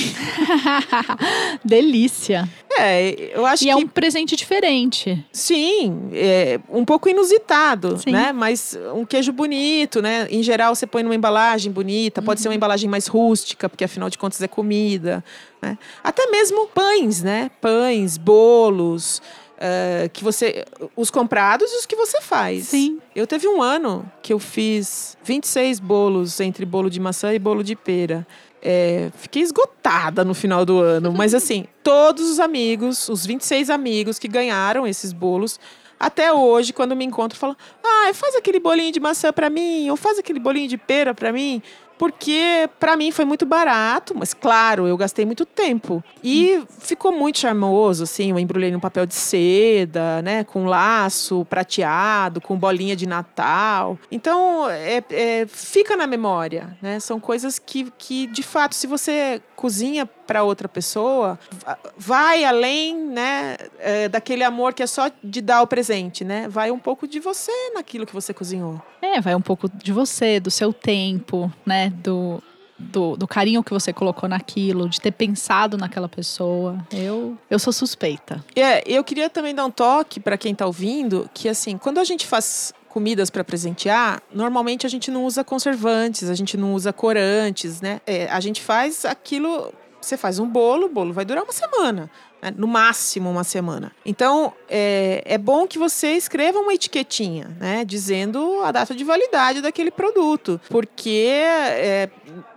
Delícia. 1.65 2.49
É, 2.79 3.33
eu 3.35 3.45
acho 3.47 3.65
e 3.65 3.67
que. 3.67 3.71
é 3.71 3.77
um 3.77 3.87
presente 3.87 4.37
diferente. 4.37 5.25
Sim, 5.33 6.11
é 6.13 6.61
um 6.69 6.85
pouco 6.85 7.09
inusitado, 7.09 7.99
Sim. 7.99 8.13
né? 8.13 8.33
Mas 8.33 8.79
um 8.95 9.05
queijo 9.05 9.33
bonito, 9.33 10.01
né? 10.01 10.27
Em 10.31 10.43
geral, 10.43 10.75
você 10.75 10.87
põe 10.87 11.03
numa 11.03 11.15
embalagem 11.15 11.73
bonita, 11.73 12.23
pode 12.23 12.41
ser 12.41 12.49
uma 12.49 12.53
uhum. 12.53 12.57
embalagem 12.57 12.89
mais 12.89 13.07
rústica, 13.07 13.69
porque 13.69 13.85
afinal 13.85 14.09
de 14.09 14.19
contas 14.19 14.41
é 14.43 14.49
comida. 14.49 15.25
Né? 15.61 15.77
Até 16.03 16.27
mesmo 16.31 16.69
pães, 16.69 17.23
né? 17.23 17.51
Pães, 17.61 18.17
bolos. 18.17 19.21
Uh, 19.61 20.09
que 20.11 20.25
você. 20.25 20.65
Os 20.97 21.11
comprados 21.11 21.71
e 21.71 21.77
os 21.77 21.87
que 21.87 21.95
você 21.95 22.21
faz. 22.23 22.69
Sim. 22.69 22.99
Eu 23.15 23.27
teve 23.27 23.47
um 23.47 23.61
ano 23.61 24.11
que 24.23 24.33
eu 24.33 24.39
fiz 24.39 25.19
26 25.23 25.79
bolos 25.81 26.41
entre 26.41 26.65
bolo 26.65 26.89
de 26.89 26.99
maçã 26.99 27.35
e 27.35 27.39
bolo 27.39 27.63
de 27.63 27.77
pera. 27.77 28.27
É, 28.63 29.11
fiquei 29.17 29.43
esgotada 29.43 30.25
no 30.25 30.33
final 30.33 30.65
do 30.65 30.81
ano, 30.81 31.13
mas 31.17 31.35
assim, 31.35 31.67
todos 31.83 32.31
os 32.31 32.41
amigos, 32.41 33.09
os 33.11 33.27
26 33.27 33.69
amigos 33.69 34.19
que 34.19 34.29
ganharam 34.29 34.87
esses 34.87 35.13
bolos, 35.13 35.61
até 35.99 36.33
hoje, 36.33 36.73
quando 36.73 36.97
me 36.97 37.05
encontro, 37.05 37.39
falam: 37.39 37.57
ah, 37.85 38.11
faz 38.15 38.35
aquele 38.35 38.61
bolinho 38.61 38.93
de 38.93 39.01
maçã 39.01 39.31
para 39.31 39.51
mim, 39.51 39.91
ou 39.91 39.97
faz 39.97 40.19
aquele 40.19 40.41
bolinho 40.41 40.69
de 40.69 40.79
pera 40.79 41.15
para 41.15 41.31
mim 41.31 41.63
porque 42.01 42.71
para 42.79 42.97
mim 42.97 43.13
foi 43.13 43.27
muito 43.27 43.45
barato, 43.45 44.15
mas 44.17 44.33
claro, 44.33 44.87
eu 44.87 44.97
gastei 44.97 45.27
muito 45.27 45.45
tempo. 45.45 46.03
E 46.25 46.65
ficou 46.79 47.13
muito 47.13 47.39
charmoso, 47.39 48.05
assim, 48.05 48.31
eu 48.31 48.39
embrulhei 48.39 48.71
num 48.71 48.81
papel 48.81 49.05
de 49.05 49.13
seda, 49.13 50.23
né, 50.23 50.43
com 50.43 50.65
laço 50.65 51.45
prateado, 51.45 52.41
com 52.41 52.57
bolinha 52.57 52.97
de 52.97 53.07
Natal. 53.07 53.99
Então, 54.11 54.67
é, 54.71 55.05
é, 55.11 55.47
fica 55.47 55.95
na 55.95 56.07
memória, 56.07 56.75
né? 56.81 56.99
São 57.01 57.21
coisas 57.21 57.59
que, 57.59 57.93
que, 57.99 58.27
de 58.29 58.43
fato, 58.43 58.75
se 58.75 58.87
você 58.87 59.43
cozinha 59.55 60.07
para 60.07 60.43
outra 60.43 60.67
pessoa, 60.69 61.39
vai 61.99 62.45
além, 62.45 62.97
né, 62.97 63.57
é, 63.79 64.09
daquele 64.09 64.43
amor 64.43 64.73
que 64.73 64.83
é 64.83 64.87
só 64.87 65.11
de 65.23 65.43
dar 65.43 65.61
o 65.61 65.67
presente, 65.67 66.25
né? 66.25 66.49
Vai 66.49 66.71
um 66.71 66.79
pouco 66.79 67.07
de 67.07 67.21
você 67.21 67.53
naquilo 67.75 68.07
que 68.07 68.15
você 68.15 68.33
cozinhou. 68.33 68.81
É, 69.03 69.21
vai 69.21 69.35
um 69.35 69.41
pouco 69.41 69.69
de 69.69 69.93
você, 69.93 70.41
do 70.41 70.51
seu 70.51 70.73
tempo, 70.73 71.53
né, 71.67 71.90
do 71.91 72.43
do, 72.81 73.15
do, 73.15 73.29
carinho 73.29 73.63
que 73.63 73.73
você 73.73 73.93
colocou 73.93 74.27
naquilo, 74.27 74.89
de 74.89 74.99
ter 74.99 75.13
pensado 75.13 75.77
naquela 75.77 76.09
pessoa. 76.09 76.79
Eu, 76.91 77.37
eu 77.51 77.59
sou 77.59 77.73
suspeita. 77.73 78.43
É, 78.57 78.83
eu 78.91 79.05
queria 79.05 79.29
também 79.29 79.55
dar 79.55 79.67
um 79.67 79.71
toque 79.71 80.19
para 80.19 80.39
quem 80.39 80.53
está 80.53 80.65
ouvindo, 80.65 81.29
que 81.35 81.47
assim, 81.47 81.77
quando 81.77 81.99
a 81.99 82.05
gente 82.05 82.27
faz 82.27 82.73
comidas 82.89 83.29
para 83.29 83.45
presentear, 83.45 84.23
normalmente 84.33 84.87
a 84.87 84.89
gente 84.89 85.11
não 85.11 85.25
usa 85.25 85.45
conservantes, 85.45 86.31
a 86.31 86.35
gente 86.35 86.57
não 86.57 86.75
usa 86.75 86.93
corantes, 86.93 87.83
né? 87.83 88.01
É, 88.07 88.27
a 88.31 88.41
gente 88.41 88.63
faz 88.63 89.05
aquilo 89.05 89.73
você 90.01 90.17
faz 90.17 90.39
um 90.39 90.47
bolo, 90.47 90.87
o 90.87 90.89
bolo 90.89 91.13
vai 91.13 91.25
durar 91.25 91.45
uma 91.45 91.53
semana? 91.53 92.11
No 92.57 92.67
máximo 92.67 93.31
uma 93.31 93.45
semana. 93.45 93.93
Então, 94.05 94.53
é, 94.69 95.23
é 95.25 95.39
bom 95.39 95.67
que 95.67 95.79
você 95.79 96.13
escreva 96.13 96.59
uma 96.59 96.73
etiquetinha, 96.73 97.55
né? 97.59 97.85
Dizendo 97.85 98.61
a 98.63 98.73
data 98.73 98.95
de 98.95 99.05
validade 99.05 99.61
daquele 99.61 99.91
produto, 99.91 100.61
porque 100.69 101.33
é, 101.35 102.09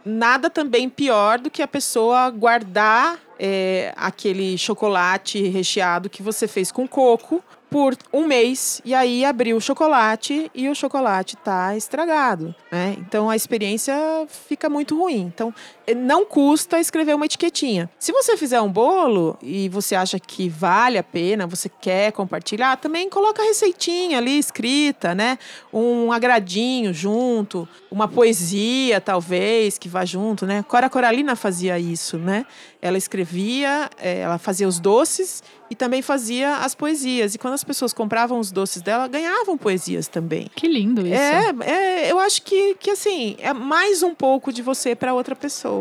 nada 0.05 0.49
também 0.49 0.89
pior 0.89 1.39
do 1.39 1.49
que 1.49 1.61
a 1.61 1.67
pessoa 1.67 2.29
guardar 2.29 3.19
é, 3.39 3.93
aquele 3.97 4.57
chocolate 4.57 5.47
recheado 5.47 6.09
que 6.09 6.23
você 6.23 6.47
fez 6.47 6.71
com 6.71 6.87
coco 6.87 7.43
por 7.73 7.97
um 8.13 8.27
mês 8.27 8.79
e 8.85 8.93
aí 8.93 9.25
abriu 9.25 9.57
o 9.57 9.61
chocolate 9.61 10.51
e 10.53 10.69
o 10.69 10.75
chocolate 10.75 11.33
está 11.33 11.75
estragado, 11.75 12.53
né? 12.71 12.95
Então 12.99 13.31
a 13.31 13.35
experiência 13.35 13.95
fica 14.27 14.69
muito 14.69 14.95
ruim. 14.95 15.21
Então 15.21 15.51
não 15.95 16.25
custa 16.25 16.79
escrever 16.79 17.15
uma 17.15 17.25
etiquetinha. 17.25 17.89
Se 17.99 18.11
você 18.11 18.37
fizer 18.37 18.61
um 18.61 18.71
bolo 18.71 19.37
e 19.41 19.67
você 19.69 19.95
acha 19.95 20.19
que 20.19 20.47
vale 20.47 20.97
a 20.97 21.03
pena, 21.03 21.45
você 21.45 21.69
quer 21.69 22.11
compartilhar, 22.11 22.77
também 22.77 23.09
coloca 23.09 23.41
a 23.41 23.45
receitinha 23.45 24.17
ali 24.17 24.37
escrita, 24.37 25.13
né? 25.13 25.37
Um 25.73 26.11
agradinho 26.11 26.93
junto, 26.93 27.67
uma 27.91 28.07
poesia 28.07 29.01
talvez 29.01 29.77
que 29.77 29.89
vá 29.89 30.05
junto, 30.05 30.45
né? 30.45 30.63
Cora 30.67 30.89
Coralina 30.89 31.35
fazia 31.35 31.77
isso, 31.77 32.17
né? 32.17 32.45
Ela 32.81 32.97
escrevia, 32.97 33.89
eh, 33.99 34.19
ela 34.19 34.37
fazia 34.37 34.67
os 34.67 34.79
doces 34.79 35.41
e 35.69 35.75
também 35.75 36.01
fazia 36.01 36.57
as 36.57 36.75
poesias. 36.75 37.33
E 37.33 37.37
quando 37.39 37.55
as 37.55 37.63
pessoas 37.63 37.93
compravam 37.93 38.39
os 38.39 38.51
doces 38.51 38.81
dela, 38.81 39.07
ganhavam 39.07 39.57
poesias 39.57 40.07
também. 40.07 40.47
Que 40.55 40.67
lindo 40.67 41.01
isso. 41.01 41.15
É, 41.15 41.53
é 41.61 42.11
eu 42.11 42.19
acho 42.19 42.43
que, 42.43 42.75
que 42.75 42.91
assim, 42.91 43.35
é 43.39 43.53
mais 43.53 44.03
um 44.03 44.13
pouco 44.13 44.53
de 44.53 44.61
você 44.61 44.95
para 44.95 45.13
outra 45.13 45.35
pessoa. 45.35 45.72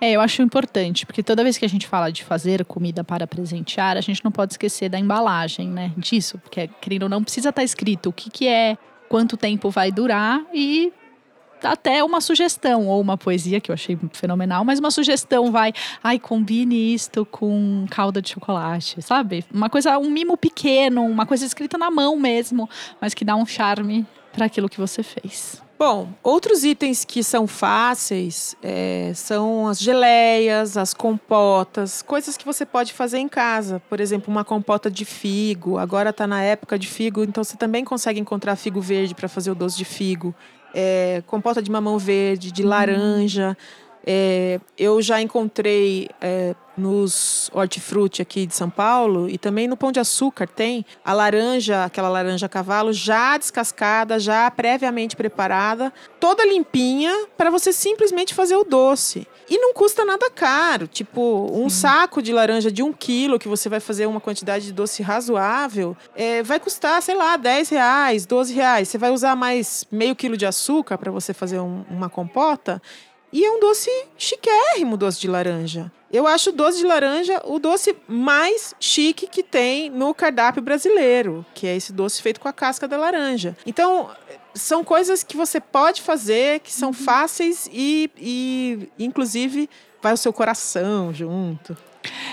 É, 0.00 0.12
eu 0.12 0.20
acho 0.20 0.40
importante, 0.40 1.04
porque 1.04 1.22
toda 1.22 1.44
vez 1.44 1.58
que 1.58 1.64
a 1.64 1.68
gente 1.68 1.86
fala 1.86 2.10
de 2.10 2.24
fazer 2.24 2.64
comida 2.64 3.04
para 3.04 3.26
presentear, 3.26 3.96
a 3.96 4.00
gente 4.00 4.24
não 4.24 4.32
pode 4.32 4.54
esquecer 4.54 4.88
da 4.88 4.98
embalagem, 4.98 5.68
né? 5.68 5.92
Disso, 5.96 6.38
porque, 6.38 6.68
querendo 6.80 7.02
ou 7.04 7.08
não, 7.08 7.22
precisa 7.22 7.50
estar 7.50 7.62
escrito 7.62 8.08
o 8.08 8.12
que, 8.12 8.30
que 8.30 8.48
é, 8.48 8.78
quanto 9.08 9.36
tempo 9.36 9.70
vai 9.70 9.92
durar 9.92 10.40
e 10.54 10.92
até 11.62 12.02
uma 12.02 12.22
sugestão, 12.22 12.86
ou 12.86 13.00
uma 13.00 13.18
poesia 13.18 13.60
que 13.60 13.70
eu 13.70 13.74
achei 13.74 13.98
fenomenal, 14.12 14.64
mas 14.64 14.78
uma 14.78 14.90
sugestão 14.90 15.52
vai, 15.52 15.74
ai, 16.02 16.18
combine 16.18 16.94
isto 16.94 17.26
com 17.26 17.84
calda 17.90 18.22
de 18.22 18.30
chocolate, 18.30 19.02
sabe? 19.02 19.44
Uma 19.52 19.68
coisa, 19.68 19.98
um 19.98 20.10
mimo 20.10 20.38
pequeno, 20.38 21.04
uma 21.04 21.26
coisa 21.26 21.44
escrita 21.44 21.76
na 21.76 21.90
mão 21.90 22.16
mesmo, 22.16 22.68
mas 22.98 23.12
que 23.12 23.24
dá 23.24 23.36
um 23.36 23.44
charme 23.44 24.06
para 24.32 24.46
aquilo 24.46 24.70
que 24.70 24.78
você 24.78 25.02
fez. 25.02 25.62
Bom, 25.80 26.12
outros 26.22 26.62
itens 26.62 27.06
que 27.06 27.24
são 27.24 27.46
fáceis 27.46 28.54
é, 28.62 29.12
são 29.14 29.66
as 29.66 29.80
geleias, 29.80 30.76
as 30.76 30.92
compotas, 30.92 32.02
coisas 32.02 32.36
que 32.36 32.44
você 32.44 32.66
pode 32.66 32.92
fazer 32.92 33.16
em 33.16 33.26
casa. 33.26 33.80
Por 33.88 33.98
exemplo, 33.98 34.30
uma 34.30 34.44
compota 34.44 34.90
de 34.90 35.06
figo. 35.06 35.78
Agora 35.78 36.10
está 36.10 36.26
na 36.26 36.42
época 36.42 36.78
de 36.78 36.86
figo, 36.86 37.24
então 37.24 37.42
você 37.42 37.56
também 37.56 37.82
consegue 37.82 38.20
encontrar 38.20 38.56
figo 38.56 38.78
verde 38.78 39.14
para 39.14 39.26
fazer 39.26 39.50
o 39.52 39.54
doce 39.54 39.78
de 39.78 39.86
figo 39.86 40.34
é, 40.74 41.22
compota 41.26 41.62
de 41.62 41.70
mamão 41.70 41.98
verde, 41.98 42.52
de 42.52 42.62
laranja. 42.62 43.56
É, 44.06 44.60
eu 44.78 45.00
já 45.02 45.20
encontrei 45.20 46.08
é, 46.20 46.54
nos 46.80 47.50
hortifruti 47.52 48.22
aqui 48.22 48.46
de 48.46 48.54
São 48.54 48.70
Paulo 48.70 49.28
e 49.28 49.36
também 49.36 49.68
no 49.68 49.76
Pão 49.76 49.92
de 49.92 50.00
Açúcar 50.00 50.46
tem 50.46 50.84
a 51.04 51.12
laranja, 51.12 51.84
aquela 51.84 52.08
laranja 52.08 52.48
cavalo 52.48 52.92
já 52.92 53.36
descascada, 53.36 54.18
já 54.18 54.50
previamente 54.50 55.14
preparada, 55.14 55.92
toda 56.18 56.44
limpinha 56.44 57.26
para 57.36 57.50
você 57.50 57.72
simplesmente 57.72 58.34
fazer 58.34 58.56
o 58.56 58.64
doce. 58.64 59.26
E 59.48 59.58
não 59.58 59.74
custa 59.74 60.04
nada 60.04 60.30
caro, 60.30 60.86
tipo 60.86 61.50
um 61.52 61.68
Sim. 61.68 61.80
saco 61.80 62.22
de 62.22 62.32
laranja 62.32 62.70
de 62.70 62.82
um 62.82 62.92
quilo 62.92 63.38
que 63.38 63.48
você 63.48 63.68
vai 63.68 63.80
fazer 63.80 64.06
uma 64.06 64.20
quantidade 64.20 64.64
de 64.64 64.72
doce 64.72 65.02
razoável, 65.02 65.96
é, 66.14 66.42
vai 66.42 66.58
custar, 66.58 67.02
sei 67.02 67.14
lá, 67.14 67.36
10 67.36 67.68
reais, 67.68 68.24
12 68.24 68.54
reais. 68.54 68.88
Você 68.88 68.96
vai 68.96 69.10
usar 69.10 69.36
mais 69.36 69.84
meio 69.90 70.14
quilo 70.14 70.36
de 70.36 70.46
açúcar 70.46 70.96
para 70.96 71.10
você 71.10 71.34
fazer 71.34 71.58
um, 71.58 71.84
uma 71.90 72.08
compota 72.08 72.80
e 73.32 73.44
é 73.44 73.50
um 73.50 73.60
doce 73.60 73.90
chiquérrimo, 74.16 74.96
doce 74.96 75.20
de 75.20 75.28
laranja. 75.28 75.90
Eu 76.12 76.26
acho 76.26 76.50
o 76.50 76.52
doce 76.52 76.78
de 76.78 76.84
laranja 76.84 77.40
o 77.44 77.60
doce 77.60 77.96
mais 78.08 78.74
chique 78.80 79.28
que 79.28 79.42
tem 79.42 79.88
no 79.88 80.12
cardápio 80.12 80.60
brasileiro, 80.60 81.46
que 81.54 81.66
é 81.66 81.76
esse 81.76 81.92
doce 81.92 82.20
feito 82.20 82.40
com 82.40 82.48
a 82.48 82.52
casca 82.52 82.88
da 82.88 82.96
laranja. 82.96 83.56
Então, 83.64 84.10
são 84.52 84.82
coisas 84.82 85.22
que 85.22 85.36
você 85.36 85.60
pode 85.60 86.02
fazer, 86.02 86.60
que 86.60 86.72
são 86.72 86.88
uhum. 86.88 86.94
fáceis 86.94 87.68
e, 87.72 88.10
e, 88.18 88.88
inclusive, 88.98 89.70
vai 90.02 90.12
o 90.12 90.16
seu 90.16 90.32
coração 90.32 91.12
junto. 91.12 91.76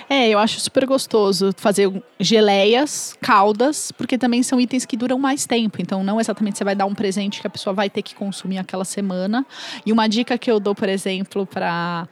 É, 0.09 0.29
eu 0.29 0.39
acho 0.39 0.59
super 0.59 0.85
gostoso 0.85 1.51
fazer 1.57 1.91
geleias, 2.19 3.17
caldas, 3.21 3.91
porque 3.91 4.17
também 4.17 4.41
são 4.41 4.59
itens 4.59 4.85
que 4.85 4.95
duram 4.95 5.19
mais 5.19 5.45
tempo. 5.45 5.81
Então, 5.81 6.03
não 6.03 6.19
exatamente 6.19 6.57
você 6.57 6.63
vai 6.63 6.75
dar 6.75 6.85
um 6.85 6.95
presente 6.95 7.41
que 7.41 7.47
a 7.47 7.49
pessoa 7.49 7.73
vai 7.73 7.89
ter 7.89 8.01
que 8.01 8.15
consumir 8.15 8.57
aquela 8.57 8.85
semana. 8.85 9.45
E 9.85 9.91
uma 9.91 10.07
dica 10.07 10.37
que 10.37 10.49
eu 10.49 10.59
dou, 10.59 10.73
por 10.73 10.87
exemplo, 10.87 11.45
para 11.45 12.07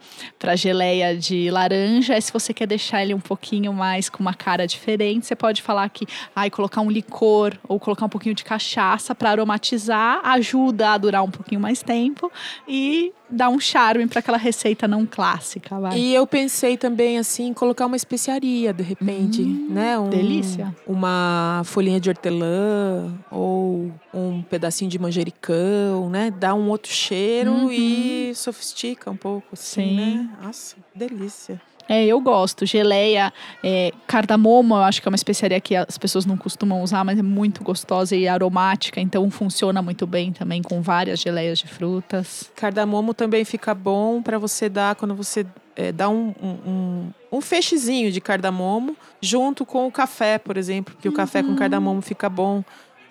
geleia 0.56 1.16
de 1.16 1.50
laranja 1.50 2.14
é 2.14 2.20
se 2.20 2.32
você 2.32 2.52
quer 2.52 2.66
deixar 2.66 3.02
ele 3.02 3.14
um 3.14 3.20
pouquinho 3.20 3.72
mais 3.72 4.10
com 4.10 4.20
uma 4.20 4.34
cara 4.34 4.66
diferente, 4.66 5.26
você 5.26 5.34
pode 5.34 5.62
falar 5.62 5.88
que 5.88 6.06
ai, 6.34 6.50
colocar 6.50 6.82
um 6.82 6.90
licor 6.90 7.54
ou 7.66 7.80
colocar 7.80 8.04
um 8.04 8.10
pouquinho 8.10 8.34
de 8.34 8.44
cachaça 8.44 9.14
para 9.14 9.30
aromatizar 9.30 10.20
ajuda 10.24 10.90
a 10.90 10.98
durar 10.98 11.22
um 11.22 11.30
pouquinho 11.30 11.60
mais 11.60 11.82
tempo 11.82 12.30
e 12.68 13.12
dá 13.30 13.48
um 13.48 13.58
charme 13.58 14.06
para 14.06 14.20
aquela 14.20 14.38
receita 14.38 14.86
não 14.86 15.06
clássica. 15.06 15.45
Vai. 15.80 15.98
E 15.98 16.14
eu 16.14 16.26
pensei 16.26 16.76
também 16.76 17.18
assim, 17.18 17.52
colocar 17.52 17.86
uma 17.86 17.96
especiaria 17.96 18.72
de 18.72 18.82
repente, 18.82 19.42
hum, 19.42 19.68
né? 19.70 19.98
Um, 19.98 20.10
delícia. 20.10 20.74
Uma 20.86 21.62
folhinha 21.64 22.00
de 22.00 22.08
hortelã 22.08 23.14
ou 23.30 23.92
um 24.12 24.42
pedacinho 24.42 24.90
de 24.90 24.98
manjericão, 24.98 26.10
né? 26.10 26.30
Dá 26.30 26.54
um 26.54 26.68
outro 26.68 26.92
cheiro 26.92 27.52
uhum. 27.52 27.72
e 27.72 28.32
sofistica 28.34 29.10
um 29.10 29.16
pouco, 29.16 29.48
assim, 29.52 29.82
Sim. 29.82 29.96
né? 29.96 30.30
Nossa, 30.42 30.76
delícia. 30.94 31.60
É, 31.88 32.04
eu 32.04 32.20
gosto. 32.20 32.66
Geleia, 32.66 33.32
é, 33.62 33.92
cardamomo, 34.06 34.74
eu 34.74 34.82
acho 34.82 35.00
que 35.00 35.08
é 35.08 35.10
uma 35.10 35.16
especiaria 35.16 35.60
que 35.60 35.76
as 35.76 35.96
pessoas 35.96 36.26
não 36.26 36.36
costumam 36.36 36.82
usar, 36.82 37.04
mas 37.04 37.18
é 37.18 37.22
muito 37.22 37.62
gostosa 37.62 38.16
e 38.16 38.26
aromática, 38.26 39.00
então 39.00 39.30
funciona 39.30 39.80
muito 39.80 40.06
bem 40.06 40.32
também 40.32 40.62
com 40.62 40.82
várias 40.82 41.20
geleias 41.20 41.58
de 41.58 41.68
frutas. 41.68 42.50
Cardamomo 42.56 43.14
também 43.14 43.44
fica 43.44 43.74
bom 43.74 44.20
para 44.22 44.38
você 44.38 44.68
dar 44.68 44.96
quando 44.96 45.14
você 45.14 45.46
é, 45.76 45.92
dá 45.92 46.08
um, 46.08 46.34
um, 46.42 47.10
um, 47.30 47.40
feixezinho 47.40 48.10
de 48.10 48.20
cardamomo 48.20 48.96
junto 49.20 49.66
com 49.66 49.86
o 49.86 49.92
café, 49.92 50.38
por 50.38 50.56
exemplo, 50.56 50.94
porque 50.94 51.08
uhum. 51.08 51.14
o 51.14 51.16
café 51.16 51.42
com 51.42 51.50
uhum. 51.50 51.56
cardamomo 51.56 52.00
fica 52.00 52.28
bom. 52.28 52.64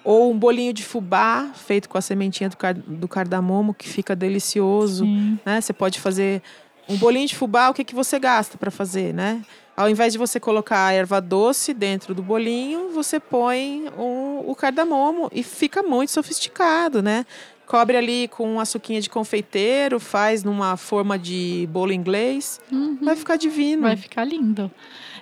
Ou 0.03 0.31
um 0.31 0.37
bolinho 0.37 0.71
de 0.71 0.83
fubá 0.83 1.49
feito 1.55 1.89
com 1.89 1.97
a 1.97 2.01
sementinha 2.01 2.47
do, 2.47 2.55
car 2.55 2.75
do 2.75 3.07
cardamomo, 3.07 3.73
que 3.73 3.87
fica 3.89 4.15
delicioso. 4.15 5.03
Né? 5.43 5.59
Você 5.59 5.73
pode 5.73 5.99
fazer 5.99 6.43
um 6.87 6.97
bolinho 6.97 7.27
de 7.27 7.35
fubá, 7.35 7.69
o 7.69 7.73
que, 7.73 7.83
que 7.83 7.95
você 7.95 8.19
gasta 8.19 8.57
para 8.57 8.71
fazer, 8.71 9.13
né? 9.13 9.41
Ao 9.75 9.89
invés 9.89 10.13
de 10.13 10.19
você 10.19 10.39
colocar 10.39 10.85
a 10.85 10.93
erva 10.93 11.19
doce 11.19 11.73
dentro 11.73 12.15
do 12.15 12.23
bolinho, 12.23 12.91
você 12.91 13.19
põe 13.19 13.89
um, 13.97 14.49
o 14.49 14.55
cardamomo 14.55 15.29
e 15.33 15.43
fica 15.43 15.83
muito 15.83 16.11
sofisticado, 16.11 17.01
né? 17.01 17.25
Cobre 17.65 17.97
ali 17.97 18.27
com 18.29 18.59
açuquinha 18.59 19.01
de 19.01 19.09
confeiteiro, 19.09 19.99
faz 19.99 20.43
numa 20.43 20.77
forma 20.77 21.17
de 21.17 21.67
bolo 21.71 21.91
inglês. 21.91 22.61
Uhum. 22.71 22.99
Vai 23.01 23.15
ficar 23.15 23.35
divino. 23.35 23.81
Vai 23.81 23.97
ficar 23.97 24.23
lindo. 24.23 24.71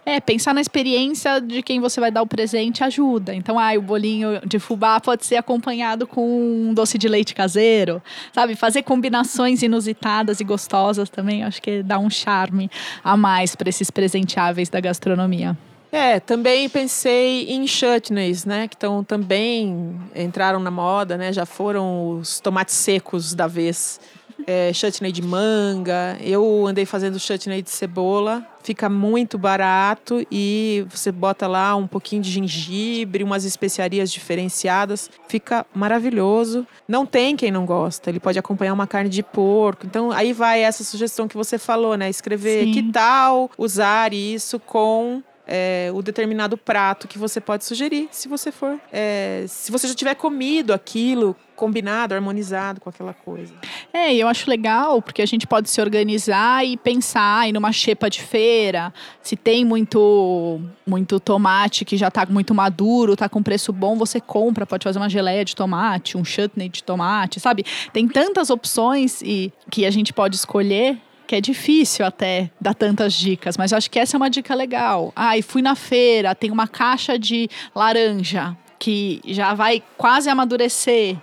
É, 0.05 0.19
pensar 0.19 0.53
na 0.53 0.59
experiência 0.59 1.39
de 1.39 1.61
quem 1.61 1.79
você 1.79 1.99
vai 1.99 2.11
dar 2.11 2.21
o 2.21 2.27
presente 2.27 2.83
ajuda. 2.83 3.33
Então, 3.33 3.57
ah, 3.57 3.71
o 3.77 3.81
bolinho 3.81 4.41
de 4.45 4.59
fubá 4.59 4.99
pode 4.99 5.25
ser 5.25 5.37
acompanhado 5.37 6.05
com 6.05 6.69
um 6.69 6.73
doce 6.73 6.97
de 6.97 7.07
leite 7.07 7.33
caseiro, 7.33 8.01
sabe? 8.33 8.55
Fazer 8.55 8.83
combinações 8.83 9.61
inusitadas 9.63 10.39
e 10.39 10.43
gostosas 10.43 11.09
também, 11.09 11.43
acho 11.43 11.61
que 11.61 11.81
dá 11.81 11.97
um 11.97 12.09
charme 12.09 12.69
a 13.03 13.15
mais 13.15 13.55
para 13.55 13.69
esses 13.69 13.89
presenteáveis 13.89 14.69
da 14.69 14.81
gastronomia. 14.81 15.57
É, 15.93 16.19
também 16.19 16.67
pensei 16.67 17.51
em 17.51 17.67
chutneys, 17.67 18.45
né? 18.45 18.67
Que 18.67 18.75
estão 18.75 19.03
também 19.03 19.95
entraram 20.15 20.59
na 20.59 20.71
moda, 20.71 21.15
né? 21.15 21.31
Já 21.31 21.45
foram 21.45 22.17
os 22.17 22.39
tomates 22.39 22.73
secos 22.73 23.35
da 23.35 23.45
vez 23.45 24.01
é, 24.47 24.73
chutney 24.73 25.11
de 25.11 25.21
manga. 25.21 26.17
Eu 26.19 26.65
andei 26.65 26.83
fazendo 26.83 27.19
chutney 27.19 27.61
de 27.61 27.69
cebola. 27.69 28.43
Fica 28.63 28.89
muito 28.89 29.37
barato 29.37 30.25
e 30.31 30.85
você 30.89 31.11
bota 31.11 31.47
lá 31.47 31.75
um 31.75 31.85
pouquinho 31.85 32.21
de 32.21 32.31
gengibre, 32.31 33.23
umas 33.23 33.43
especiarias 33.43 34.11
diferenciadas. 34.11 35.09
Fica 35.27 35.65
maravilhoso. 35.73 36.65
Não 36.87 37.05
tem 37.05 37.35
quem 37.35 37.51
não 37.51 37.65
gosta. 37.65 38.09
Ele 38.09 38.19
pode 38.19 38.39
acompanhar 38.39 38.73
uma 38.73 38.87
carne 38.87 39.09
de 39.09 39.21
porco. 39.21 39.85
Então 39.85 40.11
aí 40.11 40.31
vai 40.31 40.63
essa 40.63 40.83
sugestão 40.83 41.27
que 41.27 41.35
você 41.35 41.57
falou, 41.57 41.97
né? 41.97 42.09
Escrever 42.09 42.65
Sim. 42.65 42.71
que 42.71 42.83
tal 42.91 43.51
usar 43.57 44.13
isso 44.13 44.59
com 44.59 45.21
é, 45.47 45.89
o 45.93 46.01
determinado 46.01 46.57
prato 46.57 47.07
que 47.07 47.17
você 47.17 47.41
pode 47.41 47.65
sugerir, 47.65 48.07
se 48.11 48.27
você 48.27 48.51
for. 48.51 48.79
É, 48.91 49.45
se 49.47 49.71
você 49.71 49.87
já 49.87 49.93
tiver 49.93 50.15
comido 50.15 50.73
aquilo, 50.73 51.35
combinado, 51.55 52.13
harmonizado 52.13 52.79
com 52.79 52.89
aquela 52.89 53.13
coisa. 53.13 53.53
É, 53.95 54.15
eu 54.15 54.27
acho 54.27 54.49
legal, 54.49 55.03
porque 55.03 55.21
a 55.21 55.25
gente 55.25 55.45
pode 55.45 55.69
se 55.69 55.79
organizar 55.79 56.65
e 56.65 56.75
pensar 56.75 57.47
em 57.47 57.53
numa 57.53 57.71
xepa 57.71 58.09
de 58.09 58.21
feira, 58.23 58.91
se 59.21 59.35
tem 59.35 59.63
muito 59.63 60.59
muito 60.85 61.19
tomate 61.19 61.85
que 61.85 61.95
já 61.95 62.07
está 62.07 62.25
muito 62.25 62.55
maduro, 62.55 63.13
está 63.13 63.29
com 63.29 63.43
preço 63.43 63.71
bom, 63.71 63.95
você 63.95 64.19
compra, 64.19 64.65
pode 64.65 64.83
fazer 64.83 64.97
uma 64.97 65.07
geleia 65.07 65.45
de 65.45 65.55
tomate, 65.55 66.17
um 66.17 66.25
chutney 66.25 66.69
de 66.69 66.83
tomate, 66.83 67.39
sabe? 67.39 67.63
Tem 67.93 68.07
tantas 68.07 68.49
opções 68.49 69.21
e 69.21 69.53
que 69.69 69.85
a 69.85 69.91
gente 69.91 70.11
pode 70.11 70.37
escolher 70.37 70.97
que 71.27 71.35
é 71.35 71.41
difícil 71.41 72.03
até 72.03 72.49
dar 72.59 72.73
tantas 72.73 73.13
dicas, 73.13 73.57
mas 73.57 73.71
acho 73.71 73.89
que 73.91 73.99
essa 73.99 74.15
é 74.15 74.17
uma 74.17 74.29
dica 74.29 74.55
legal. 74.55 75.13
Ah, 75.15 75.37
e 75.37 75.43
fui 75.43 75.61
na 75.61 75.75
feira, 75.75 76.33
tem 76.33 76.49
uma 76.49 76.67
caixa 76.67 77.17
de 77.17 77.47
laranja 77.75 78.57
que 78.79 79.21
já 79.25 79.53
vai 79.53 79.81
quase 79.97 80.29
amadurecer 80.29 81.15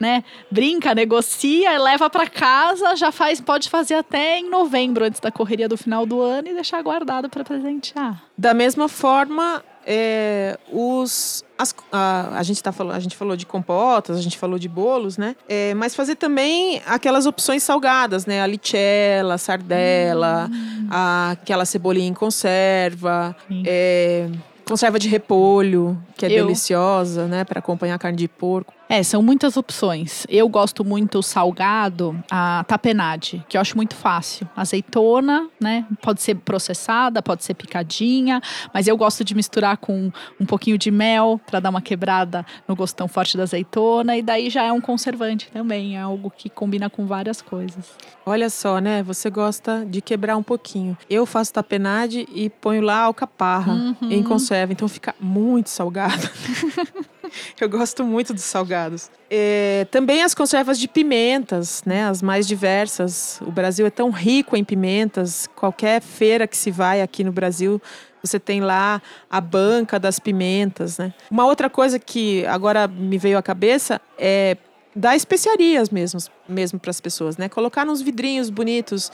né, 0.00 0.24
brinca, 0.50 0.94
negocia, 0.94 1.78
leva 1.78 2.08
para 2.08 2.26
casa, 2.26 2.96
já 2.96 3.12
faz, 3.12 3.40
pode 3.40 3.68
fazer 3.68 3.94
até 3.94 4.38
em 4.38 4.48
novembro, 4.48 5.04
antes 5.04 5.20
da 5.20 5.30
correria 5.30 5.68
do 5.68 5.76
final 5.76 6.06
do 6.06 6.20
ano 6.20 6.48
e 6.48 6.54
deixar 6.54 6.82
guardado 6.82 7.28
para 7.28 7.44
presentear. 7.44 8.22
Da 8.36 8.54
mesma 8.54 8.88
forma, 8.88 9.62
é, 9.86 10.58
os, 10.70 11.44
as, 11.58 11.74
a, 11.90 12.38
a, 12.38 12.42
gente 12.42 12.62
tá 12.62 12.72
falou, 12.72 12.92
a 12.92 13.00
gente 13.00 13.16
falou 13.16 13.36
de 13.36 13.44
compotas, 13.44 14.16
a 14.16 14.20
gente 14.20 14.38
falou 14.38 14.58
de 14.58 14.68
bolos, 14.68 15.18
né? 15.18 15.34
É, 15.48 15.74
mas 15.74 15.94
fazer 15.94 16.16
também 16.16 16.80
aquelas 16.86 17.26
opções 17.26 17.62
salgadas, 17.62 18.26
né? 18.26 18.42
A 18.42 18.46
lichela, 18.46 19.34
a 19.34 19.38
sardela, 19.38 20.48
hum. 20.50 20.88
a, 20.90 21.30
aquela 21.32 21.64
cebolinha 21.64 22.08
em 22.08 22.14
conserva. 22.14 23.36
É, 23.64 24.28
conserva 24.64 24.98
de 24.98 25.08
repolho, 25.08 26.00
que 26.16 26.24
é 26.24 26.28
Eu... 26.32 26.46
deliciosa, 26.46 27.26
né, 27.26 27.44
para 27.44 27.58
acompanhar 27.58 27.96
a 27.96 27.98
carne 27.98 28.16
de 28.16 28.28
porco. 28.28 28.72
É, 28.92 29.02
são 29.02 29.22
muitas 29.22 29.56
opções. 29.56 30.26
Eu 30.28 30.46
gosto 30.50 30.84
muito 30.84 31.22
salgado, 31.22 32.14
a 32.30 32.62
tapenade, 32.68 33.42
que 33.48 33.56
eu 33.56 33.60
acho 33.62 33.74
muito 33.74 33.94
fácil. 33.94 34.46
Azeitona, 34.54 35.48
né? 35.58 35.86
Pode 36.02 36.20
ser 36.20 36.34
processada, 36.34 37.22
pode 37.22 37.42
ser 37.42 37.54
picadinha, 37.54 38.42
mas 38.70 38.86
eu 38.86 38.94
gosto 38.94 39.24
de 39.24 39.34
misturar 39.34 39.78
com 39.78 40.12
um 40.38 40.44
pouquinho 40.44 40.76
de 40.76 40.90
mel 40.90 41.40
para 41.46 41.58
dar 41.58 41.70
uma 41.70 41.80
quebrada 41.80 42.44
no 42.68 42.76
gostão 42.76 43.08
forte 43.08 43.34
da 43.34 43.44
azeitona 43.44 44.14
e 44.14 44.20
daí 44.20 44.50
já 44.50 44.62
é 44.62 44.70
um 44.70 44.80
conservante 44.80 45.50
também, 45.50 45.96
é 45.96 46.02
algo 46.02 46.30
que 46.30 46.50
combina 46.50 46.90
com 46.90 47.06
várias 47.06 47.40
coisas. 47.40 47.92
Olha 48.26 48.50
só, 48.50 48.78
né? 48.78 49.02
Você 49.04 49.30
gosta 49.30 49.86
de 49.86 50.02
quebrar 50.02 50.36
um 50.36 50.42
pouquinho. 50.42 50.98
Eu 51.08 51.24
faço 51.24 51.50
tapenade 51.50 52.28
e 52.30 52.50
ponho 52.50 52.82
lá 52.82 52.98
alcaparra 53.04 53.72
uhum. 53.72 54.10
em 54.10 54.22
conserva, 54.22 54.70
então 54.70 54.86
fica 54.86 55.14
muito 55.18 55.70
salgado. 55.70 56.28
Eu 57.60 57.68
gosto 57.68 58.04
muito 58.04 58.32
dos 58.32 58.44
salgados. 58.44 59.10
É, 59.30 59.86
também 59.90 60.22
as 60.22 60.34
conservas 60.34 60.78
de 60.78 60.88
pimentas, 60.88 61.82
né? 61.84 62.04
As 62.04 62.22
mais 62.22 62.46
diversas. 62.46 63.40
O 63.42 63.50
Brasil 63.50 63.86
é 63.86 63.90
tão 63.90 64.10
rico 64.10 64.56
em 64.56 64.64
pimentas. 64.64 65.48
Qualquer 65.56 66.00
feira 66.00 66.46
que 66.46 66.56
se 66.56 66.70
vai 66.70 67.00
aqui 67.00 67.24
no 67.24 67.32
Brasil, 67.32 67.80
você 68.22 68.38
tem 68.38 68.60
lá 68.60 69.00
a 69.30 69.40
banca 69.40 69.98
das 69.98 70.18
pimentas, 70.18 70.98
né? 70.98 71.12
Uma 71.30 71.46
outra 71.46 71.68
coisa 71.68 71.98
que 71.98 72.44
agora 72.46 72.86
me 72.86 73.18
veio 73.18 73.38
à 73.38 73.42
cabeça 73.42 74.00
é 74.18 74.56
dar 74.94 75.16
especiarias 75.16 75.88
mesmo, 75.90 76.20
mesmo 76.48 76.78
para 76.78 76.90
as 76.90 77.00
pessoas, 77.00 77.36
né? 77.36 77.48
Colocar 77.48 77.84
nos 77.84 78.02
vidrinhos 78.02 78.50
bonitos 78.50 79.10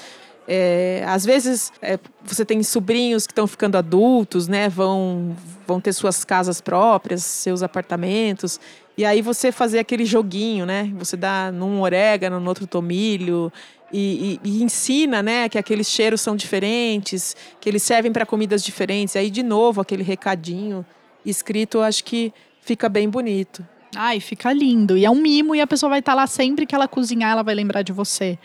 é, 0.51 1.05
às 1.07 1.27
vezes 1.27 1.71
é, 1.83 1.99
você 2.25 2.43
tem 2.43 2.63
sobrinhos 2.63 3.27
que 3.27 3.33
estão 3.33 3.47
ficando 3.47 3.77
adultos, 3.77 4.49
né? 4.49 4.67
Vão, 4.71 5.37
vão 5.67 5.79
ter 5.79 5.93
suas 5.93 6.25
casas 6.25 6.59
próprias, 6.59 7.23
seus 7.23 7.63
apartamentos. 7.63 8.59
E 8.97 9.05
aí 9.05 9.21
você 9.21 9.53
fazer 9.53 9.79
aquele 9.79 10.07
joguinho, 10.07 10.65
né? 10.65 10.91
Você 10.97 11.19
dá 11.19 11.53
num 11.53 11.83
orégano, 11.83 12.41
no 12.41 12.49
outro 12.49 12.67
tomilho. 12.67 13.53
E, 13.93 14.41
e, 14.45 14.51
e, 14.51 14.63
ensina, 14.63 15.23
né, 15.23 15.49
que 15.49 15.57
aqueles 15.57 15.89
cheiros 15.89 16.21
são 16.21 16.37
diferentes, 16.37 17.35
que 17.59 17.67
eles 17.67 17.83
servem 17.83 18.13
para 18.13 18.27
comidas 18.27 18.63
diferentes. 18.63 19.17
Aí, 19.17 19.31
de 19.31 19.43
novo, 19.43 19.81
aquele 19.81 20.03
recadinho 20.03 20.85
escrito, 21.25 21.81
acho 21.81 22.05
que 22.05 22.33
fica 22.61 22.87
bem 22.89 23.09
bonito. 23.09 23.67
Ai, 23.97 24.21
fica 24.21 24.53
lindo. 24.53 24.97
E 24.97 25.07
é 25.07 25.11
um 25.11 25.15
mimo 25.15 25.55
e 25.55 25.61
a 25.61 25.67
pessoa 25.67 25.89
vai 25.89 26.01
estar 26.01 26.13
tá 26.13 26.17
lá 26.17 26.27
sempre 26.27 26.67
que 26.67 26.75
ela 26.75 26.87
cozinhar, 26.87 27.33
ela 27.33 27.43
vai 27.43 27.55
lembrar 27.55 27.81
de 27.81 27.93
você. 27.93 28.39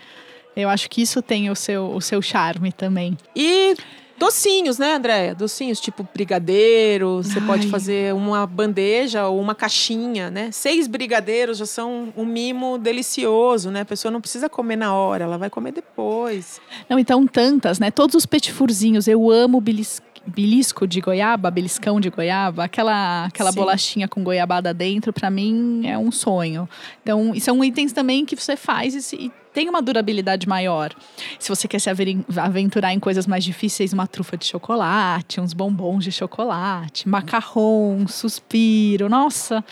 Eu 0.56 0.70
acho 0.70 0.90
que 0.90 1.02
isso 1.02 1.22
tem 1.22 1.50
o 1.50 1.56
seu, 1.56 1.92
o 1.92 2.02
seu 2.02 2.22
charme 2.22 2.72
também. 2.72 3.18
E 3.36 3.76
docinhos, 4.18 4.78
né, 4.78 4.96
Andréia? 4.96 5.36
Docinhos, 5.36 5.80
tipo 5.80 6.08
brigadeiro. 6.14 7.18
Você 7.18 7.40
Ai. 7.40 7.46
pode 7.46 7.68
fazer 7.68 8.14
uma 8.14 8.46
bandeja 8.46 9.28
ou 9.28 9.40
uma 9.40 9.56
caixinha, 9.56 10.30
né? 10.30 10.52
Seis 10.52 10.88
brigadeiros 10.88 11.58
já 11.58 11.66
são 11.66 12.14
um 12.16 12.26
mimo 12.26 12.78
delicioso, 12.78 13.72
né? 13.72 13.82
A 13.82 13.86
pessoa 13.86 14.12
não 14.12 14.22
precisa 14.22 14.48
comer 14.48 14.76
na 14.76 14.94
hora, 14.94 15.24
ela 15.24 15.38
vai 15.38 15.50
comer 15.50 15.72
depois. 15.72 16.62
Não, 16.88 16.98
então 17.00 17.26
tantas, 17.28 17.80
né? 17.80 17.92
Todos 17.92 18.16
os 18.16 18.26
petifurzinhos. 18.26 19.08
Eu 19.08 19.30
amo 19.32 19.60
belisco 19.60 20.13
belisco 20.26 20.88
de 20.88 21.02
goiaba, 21.02 21.52
beliscão 21.52 22.00
de 22.00 22.10
goiaba, 22.10 22.64
aquela, 22.64 23.26
aquela 23.26 23.52
bolachinha 23.52 24.08
com 24.08 24.24
goiabada 24.24 24.74
dentro, 24.74 25.12
para 25.12 25.30
mim 25.30 25.88
é 25.88 25.98
um 25.98 26.12
sonho. 26.12 26.68
Então, 27.02 27.34
são 27.40 27.64
itens 27.64 27.92
também 27.92 28.26
que 28.26 28.36
você 28.36 28.56
faz 28.56 29.12
e, 29.12 29.16
e 29.26 29.32
tem 29.54 29.70
uma 29.70 29.82
durabilidade 29.82 30.48
maior. 30.48 30.94
Se 31.38 31.48
você 31.48 31.68
quer 31.68 31.80
se 31.80 31.90
aventurar 31.90 32.92
em 32.92 33.00
coisas 33.00 33.28
mais 33.28 33.44
difíceis, 33.44 33.94
uma 33.94 34.08
trufa 34.08 34.36
de 34.36 34.46
chocolate, 34.46 35.40
uns 35.40 35.54
bombons 35.54 36.04
de 36.04 36.12
chocolate, 36.12 37.08
macarrão, 37.08 38.06
suspiro, 38.08 39.08
nossa. 39.08 39.64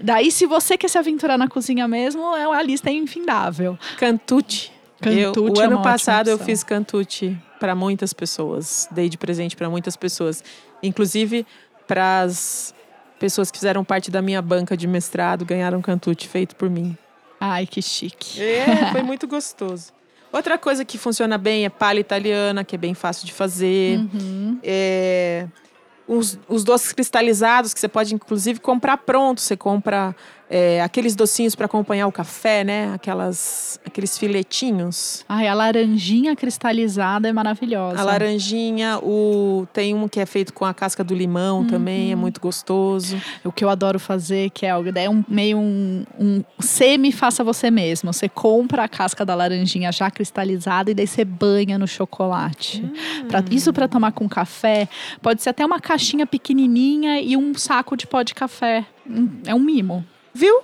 Daí, 0.00 0.30
se 0.30 0.46
você 0.46 0.78
quer 0.78 0.88
se 0.88 0.96
aventurar 0.96 1.36
na 1.36 1.48
cozinha 1.48 1.88
mesmo, 1.88 2.36
é 2.36 2.44
a 2.44 2.62
lista 2.62 2.88
é 2.88 2.92
infindável. 2.92 3.76
Cantute. 3.98 4.75
Cantute. 5.00 5.58
o 5.58 5.62
é 5.62 5.64
ano 5.64 5.82
passado 5.82 6.28
eu 6.28 6.38
fiz 6.38 6.64
cantute 6.64 7.36
para 7.60 7.74
muitas 7.74 8.12
pessoas, 8.12 8.88
dei 8.90 9.08
de 9.08 9.18
presente 9.18 9.56
para 9.56 9.68
muitas 9.68 9.96
pessoas, 9.96 10.42
inclusive 10.82 11.46
para 11.86 12.22
as 12.22 12.74
pessoas 13.18 13.50
que 13.50 13.58
fizeram 13.58 13.84
parte 13.84 14.10
da 14.10 14.20
minha 14.20 14.42
banca 14.42 14.76
de 14.76 14.86
mestrado 14.86 15.44
ganharam 15.44 15.80
cantute 15.80 16.28
feito 16.28 16.56
por 16.56 16.68
mim. 16.68 16.96
Ai, 17.40 17.66
que 17.66 17.82
chique. 17.82 18.42
É, 18.42 18.90
foi 18.92 19.02
muito 19.02 19.26
gostoso. 19.26 19.92
Outra 20.32 20.58
coisa 20.58 20.84
que 20.84 20.98
funciona 20.98 21.38
bem 21.38 21.64
é 21.64 21.68
palha 21.68 22.00
italiana, 22.00 22.64
que 22.64 22.74
é 22.74 22.78
bem 22.78 22.94
fácil 22.94 23.26
de 23.26 23.32
fazer. 23.32 23.98
Uhum. 23.98 24.58
É, 24.62 25.46
os, 26.06 26.38
os 26.48 26.64
doces 26.64 26.92
cristalizados, 26.92 27.72
que 27.72 27.80
você 27.80 27.88
pode 27.88 28.14
inclusive 28.14 28.60
comprar 28.60 28.98
pronto. 28.98 29.40
Você 29.40 29.56
compra 29.56 30.14
é, 30.48 30.80
aqueles 30.80 31.16
docinhos 31.16 31.54
para 31.54 31.66
acompanhar 31.66 32.06
o 32.06 32.12
café, 32.12 32.62
né? 32.62 32.92
Aquelas, 32.94 33.80
aqueles 33.84 34.16
filetinhos. 34.16 35.24
Ai, 35.28 35.48
a 35.48 35.54
laranjinha 35.54 36.36
cristalizada 36.36 37.28
é 37.28 37.32
maravilhosa. 37.32 38.00
A 38.00 38.04
laranjinha, 38.04 38.98
o 39.02 39.66
tem 39.72 39.94
um 39.94 40.08
que 40.08 40.20
é 40.20 40.26
feito 40.26 40.52
com 40.52 40.64
a 40.64 40.72
casca 40.72 41.02
do 41.02 41.14
limão 41.14 41.60
uhum. 41.60 41.66
também, 41.66 42.12
é 42.12 42.16
muito 42.16 42.40
gostoso. 42.40 43.20
O 43.44 43.50
que 43.50 43.64
eu 43.64 43.68
adoro 43.68 43.98
fazer, 43.98 44.50
que 44.50 44.64
é, 44.64 44.70
é 44.70 45.10
um, 45.10 45.24
meio 45.28 45.58
um, 45.58 46.04
um 46.18 46.44
semi-faça 46.60 47.42
você 47.42 47.70
mesmo. 47.70 48.12
Você 48.12 48.28
compra 48.28 48.84
a 48.84 48.88
casca 48.88 49.24
da 49.24 49.34
laranjinha 49.34 49.90
já 49.90 50.10
cristalizada 50.10 50.90
e 50.90 50.94
daí 50.94 51.06
você 51.06 51.24
banha 51.24 51.76
no 51.76 51.88
chocolate. 51.88 52.84
Hum. 52.84 53.26
Pra, 53.28 53.42
isso 53.50 53.72
para 53.72 53.88
tomar 53.88 54.12
com 54.12 54.28
café. 54.28 54.88
Pode 55.20 55.42
ser 55.42 55.50
até 55.50 55.66
uma 55.66 55.80
caixinha 55.80 56.26
pequenininha 56.26 57.20
e 57.20 57.36
um 57.36 57.54
saco 57.54 57.96
de 57.96 58.06
pó 58.06 58.22
de 58.22 58.34
café. 58.34 58.86
Hum, 59.08 59.28
é 59.44 59.54
um 59.54 59.60
mimo. 59.60 60.04
Viu? 60.36 60.60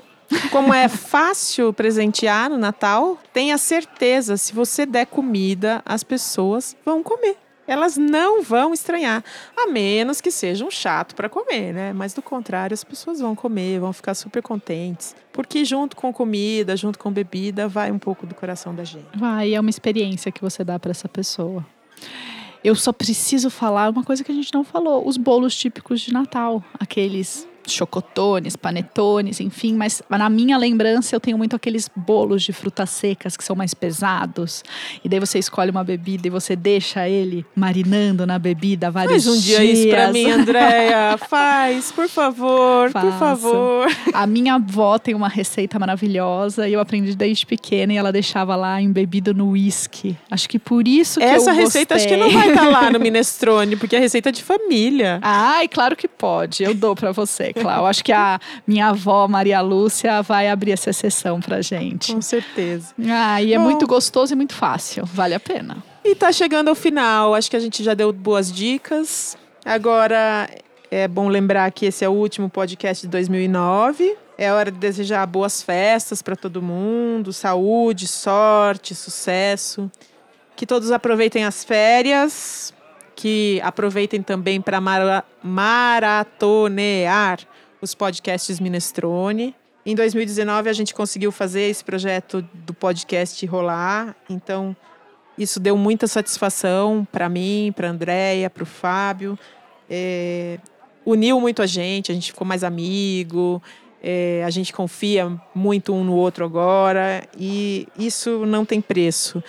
Como 0.50 0.74
é 0.74 0.86
fácil 0.86 1.72
presentear 1.72 2.50
no 2.50 2.58
Natal, 2.58 3.18
tenha 3.32 3.56
certeza, 3.56 4.36
se 4.36 4.52
você 4.52 4.84
der 4.84 5.06
comida, 5.06 5.80
as 5.86 6.04
pessoas 6.04 6.76
vão 6.84 7.02
comer. 7.02 7.38
Elas 7.66 7.96
não 7.96 8.42
vão 8.42 8.74
estranhar, 8.74 9.24
a 9.56 9.68
menos 9.68 10.20
que 10.20 10.30
sejam 10.30 10.70
chato 10.70 11.14
para 11.14 11.26
comer, 11.26 11.72
né? 11.72 11.92
Mas 11.94 12.12
do 12.12 12.20
contrário, 12.20 12.74
as 12.74 12.84
pessoas 12.84 13.18
vão 13.18 13.34
comer, 13.34 13.80
vão 13.80 13.94
ficar 13.94 14.12
super 14.12 14.42
contentes, 14.42 15.16
porque 15.32 15.64
junto 15.64 15.96
com 15.96 16.12
comida, 16.12 16.76
junto 16.76 16.98
com 16.98 17.10
bebida, 17.10 17.66
vai 17.66 17.90
um 17.90 17.98
pouco 17.98 18.26
do 18.26 18.34
coração 18.34 18.74
da 18.74 18.84
gente. 18.84 19.16
Vai, 19.16 19.54
é 19.54 19.60
uma 19.60 19.70
experiência 19.70 20.30
que 20.30 20.42
você 20.42 20.62
dá 20.62 20.78
para 20.78 20.90
essa 20.90 21.08
pessoa. 21.08 21.64
Eu 22.62 22.74
só 22.74 22.92
preciso 22.92 23.48
falar 23.48 23.88
uma 23.88 24.04
coisa 24.04 24.22
que 24.22 24.30
a 24.30 24.34
gente 24.34 24.52
não 24.52 24.64
falou: 24.64 25.08
os 25.08 25.16
bolos 25.16 25.56
típicos 25.56 26.02
de 26.02 26.12
Natal, 26.12 26.62
aqueles 26.78 27.48
chocotones, 27.66 28.56
panetones, 28.56 29.40
enfim, 29.40 29.74
mas 29.74 30.02
na 30.08 30.28
minha 30.28 30.56
lembrança 30.56 31.14
eu 31.14 31.20
tenho 31.20 31.38
muito 31.38 31.56
aqueles 31.56 31.90
bolos 31.94 32.42
de 32.42 32.52
frutas 32.52 32.90
secas 32.90 33.36
que 33.36 33.44
são 33.44 33.54
mais 33.56 33.74
pesados. 33.74 34.62
E 35.04 35.08
daí 35.08 35.20
você 35.20 35.38
escolhe 35.38 35.70
uma 35.70 35.84
bebida 35.84 36.26
e 36.26 36.30
você 36.30 36.56
deixa 36.56 37.08
ele 37.08 37.44
marinando 37.54 38.26
na 38.26 38.38
bebida 38.38 38.90
vários 38.90 39.24
Faz 39.24 39.36
um 39.36 39.40
dia 39.40 39.60
dias. 39.60 39.78
isso 39.78 39.88
pra 39.88 40.12
mim, 40.12 40.30
Andréia. 40.30 41.18
Faz, 41.28 41.92
por 41.92 42.08
favor, 42.08 42.90
Faço. 42.90 43.06
por 43.06 43.18
favor. 43.18 43.86
A 44.12 44.26
minha 44.26 44.54
avó 44.54 44.98
tem 44.98 45.14
uma 45.14 45.28
receita 45.28 45.78
maravilhosa 45.78 46.68
e 46.68 46.72
eu 46.72 46.80
aprendi 46.80 47.14
desde 47.14 47.46
pequena 47.46 47.92
e 47.92 47.96
ela 47.96 48.12
deixava 48.12 48.56
lá 48.56 48.80
embebido 48.80 49.32
no 49.34 49.50
uísque. 49.50 50.16
Acho 50.30 50.48
que 50.48 50.58
por 50.58 50.86
isso 50.86 51.20
que 51.20 51.26
Essa 51.26 51.50
eu 51.50 51.54
receita 51.54 51.94
acho 51.94 52.08
que 52.08 52.16
não 52.16 52.30
vai 52.30 52.50
estar 52.50 52.62
tá 52.64 52.68
lá 52.68 52.90
no 52.90 52.98
minestrone, 53.00 53.76
porque 53.76 53.96
é 53.96 53.98
receita 53.98 54.30
de 54.32 54.42
família. 54.42 55.18
Ai, 55.22 55.68
claro 55.68 55.96
que 55.96 56.08
pode. 56.08 56.62
Eu 56.62 56.74
dou 56.74 56.94
para 56.94 57.12
você. 57.12 57.51
Cláudio. 57.52 57.86
Acho 57.86 58.04
que 58.04 58.12
a 58.12 58.38
minha 58.66 58.88
avó, 58.88 59.26
Maria 59.28 59.60
Lúcia, 59.60 60.22
vai 60.22 60.48
abrir 60.48 60.72
essa 60.72 60.92
sessão 60.92 61.40
pra 61.40 61.60
gente. 61.62 62.14
Com 62.14 62.22
certeza. 62.22 62.94
Ah, 63.08 63.42
e 63.42 63.52
é 63.52 63.58
Bom, 63.58 63.64
muito 63.64 63.86
gostoso 63.86 64.32
e 64.32 64.36
muito 64.36 64.54
fácil. 64.54 65.04
Vale 65.06 65.34
a 65.34 65.40
pena. 65.40 65.82
E 66.04 66.14
tá 66.14 66.32
chegando 66.32 66.68
ao 66.68 66.74
final. 66.74 67.34
Acho 67.34 67.50
que 67.50 67.56
a 67.56 67.60
gente 67.60 67.82
já 67.82 67.94
deu 67.94 68.12
boas 68.12 68.52
dicas. 68.52 69.36
Agora 69.64 70.48
é 70.90 71.06
bom 71.06 71.28
lembrar 71.28 71.70
que 71.70 71.86
esse 71.86 72.04
é 72.04 72.08
o 72.08 72.12
último 72.12 72.50
podcast 72.50 73.06
de 73.06 73.10
2009. 73.10 74.16
É 74.36 74.52
hora 74.52 74.70
de 74.70 74.78
desejar 74.78 75.24
boas 75.26 75.62
festas 75.62 76.20
para 76.20 76.34
todo 76.34 76.60
mundo, 76.60 77.32
saúde, 77.32 78.08
sorte, 78.08 78.94
sucesso. 78.94 79.90
Que 80.56 80.66
todos 80.66 80.90
aproveitem 80.90 81.44
as 81.44 81.64
férias, 81.64 82.74
que 83.14 83.60
aproveitem 83.62 84.22
também 84.22 84.60
para 84.60 84.80
mara 84.80 85.24
maratonear 85.42 87.40
os 87.80 87.94
podcasts 87.94 88.60
Minestrone. 88.60 89.54
Em 89.84 89.94
2019 89.94 90.68
a 90.68 90.72
gente 90.72 90.94
conseguiu 90.94 91.32
fazer 91.32 91.62
esse 91.62 91.84
projeto 91.84 92.46
do 92.52 92.72
podcast 92.72 93.44
rolar, 93.46 94.14
então 94.30 94.76
isso 95.36 95.58
deu 95.58 95.76
muita 95.76 96.06
satisfação 96.06 97.06
para 97.10 97.28
mim, 97.28 97.72
para 97.74 97.88
a 97.88 97.90
Andréia, 97.90 98.48
para 98.48 98.62
o 98.62 98.66
Fábio. 98.66 99.38
É, 99.90 100.58
uniu 101.04 101.40
muito 101.40 101.62
a 101.62 101.66
gente, 101.66 102.12
a 102.12 102.14
gente 102.14 102.30
ficou 102.30 102.46
mais 102.46 102.62
amigo, 102.62 103.60
é, 104.02 104.42
a 104.44 104.50
gente 104.50 104.72
confia 104.72 105.32
muito 105.54 105.92
um 105.92 106.04
no 106.04 106.14
outro 106.14 106.44
agora 106.44 107.24
e 107.36 107.88
isso 107.98 108.46
não 108.46 108.64
tem 108.64 108.80
preço. 108.80 109.42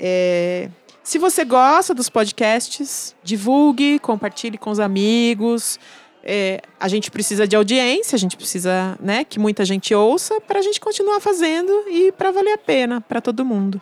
É, 0.00 0.68
se 1.06 1.20
você 1.20 1.44
gosta 1.44 1.94
dos 1.94 2.10
podcasts, 2.10 3.14
divulgue, 3.22 4.00
compartilhe 4.00 4.58
com 4.58 4.70
os 4.70 4.80
amigos. 4.80 5.78
É, 6.20 6.60
a 6.80 6.88
gente 6.88 7.12
precisa 7.12 7.46
de 7.46 7.54
audiência, 7.54 8.16
a 8.16 8.18
gente 8.18 8.36
precisa 8.36 8.98
né, 9.00 9.22
que 9.22 9.38
muita 9.38 9.64
gente 9.64 9.94
ouça 9.94 10.40
para 10.40 10.58
a 10.58 10.62
gente 10.62 10.80
continuar 10.80 11.20
fazendo 11.20 11.70
e 11.88 12.10
para 12.10 12.32
valer 12.32 12.54
a 12.54 12.58
pena 12.58 13.00
para 13.00 13.20
todo 13.20 13.44
mundo. 13.44 13.80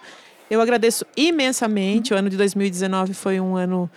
Eu 0.50 0.60
agradeço 0.60 1.06
imensamente. 1.16 2.12
O 2.12 2.16
ano 2.18 2.28
de 2.28 2.36
2019 2.36 3.14
foi 3.14 3.40
um 3.40 3.56
ano 3.56 3.90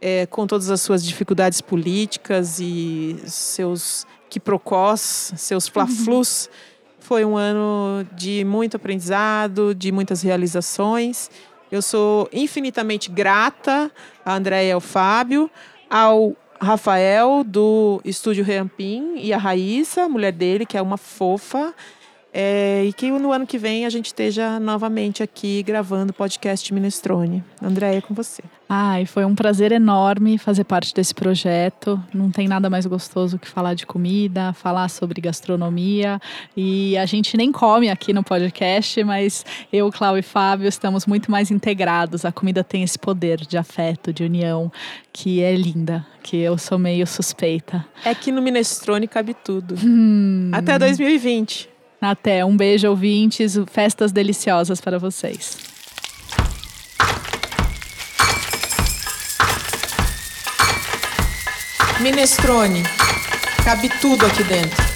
é, 0.00 0.24
com 0.24 0.46
todas 0.46 0.70
as 0.70 0.80
suas 0.80 1.04
dificuldades 1.04 1.60
políticas 1.60 2.60
e 2.60 3.18
seus 3.26 4.06
quiprocós, 4.30 5.34
seus 5.36 5.68
flaflus. 5.68 6.48
Foi 7.02 7.24
um 7.24 7.36
ano 7.36 8.06
de 8.14 8.44
muito 8.44 8.76
aprendizado, 8.76 9.74
de 9.74 9.90
muitas 9.90 10.22
realizações. 10.22 11.30
Eu 11.70 11.80
sou 11.82 12.28
infinitamente 12.32 13.10
grata 13.10 13.90
a 14.24 14.34
Andréia 14.34 14.70
e 14.70 14.72
ao 14.72 14.80
Fábio, 14.80 15.50
ao 15.88 16.36
Rafael 16.60 17.42
do 17.42 18.00
Estúdio 18.04 18.44
Reampim 18.44 19.14
e 19.16 19.32
a 19.32 19.38
Raíssa, 19.38 20.08
mulher 20.08 20.32
dele, 20.32 20.66
que 20.66 20.76
é 20.76 20.82
uma 20.82 20.96
fofa. 20.96 21.74
É, 22.32 22.84
e 22.84 22.92
que 22.92 23.10
no 23.10 23.32
ano 23.32 23.44
que 23.44 23.58
vem 23.58 23.84
a 23.84 23.90
gente 23.90 24.06
esteja 24.06 24.60
novamente 24.60 25.22
aqui 25.22 25.62
gravando 25.64 26.12
o 26.12 26.14
podcast 26.14 26.72
Minestrone. 26.72 27.42
Andréia, 27.60 27.98
é 27.98 28.00
com 28.00 28.14
você. 28.14 28.42
Ai, 28.72 29.04
foi 29.04 29.24
um 29.24 29.34
prazer 29.34 29.72
enorme 29.72 30.38
fazer 30.38 30.62
parte 30.62 30.94
desse 30.94 31.12
projeto. 31.12 32.00
Não 32.14 32.30
tem 32.30 32.46
nada 32.46 32.70
mais 32.70 32.86
gostoso 32.86 33.36
que 33.36 33.48
falar 33.48 33.74
de 33.74 33.84
comida, 33.84 34.52
falar 34.52 34.88
sobre 34.88 35.20
gastronomia. 35.20 36.20
E 36.56 36.96
a 36.96 37.04
gente 37.04 37.36
nem 37.36 37.50
come 37.50 37.90
aqui 37.90 38.12
no 38.12 38.22
podcast, 38.22 39.02
mas 39.02 39.44
eu, 39.72 39.90
Cláudio 39.90 40.20
e 40.20 40.22
Fábio 40.22 40.68
estamos 40.68 41.04
muito 41.04 41.32
mais 41.32 41.50
integrados. 41.50 42.24
A 42.24 42.30
comida 42.30 42.62
tem 42.62 42.84
esse 42.84 42.96
poder 42.96 43.40
de 43.40 43.58
afeto, 43.58 44.12
de 44.12 44.22
união, 44.22 44.70
que 45.12 45.42
é 45.42 45.52
linda, 45.52 46.06
que 46.22 46.36
eu 46.36 46.56
sou 46.56 46.78
meio 46.78 47.08
suspeita. 47.08 47.84
É 48.04 48.14
que 48.14 48.30
no 48.30 48.40
Minestrone 48.40 49.08
cabe 49.08 49.34
tudo. 49.34 49.74
Hum. 49.84 50.52
Até 50.54 50.78
2020. 50.78 51.68
Até. 52.00 52.44
Um 52.44 52.56
beijo, 52.56 52.88
ouvintes. 52.88 53.58
Festas 53.66 54.12
deliciosas 54.12 54.80
para 54.80 54.96
vocês. 54.96 55.69
Minestrone. 62.00 62.82
Cabe 63.62 63.90
tudo 64.00 64.24
aqui 64.24 64.42
dentro. 64.42 64.89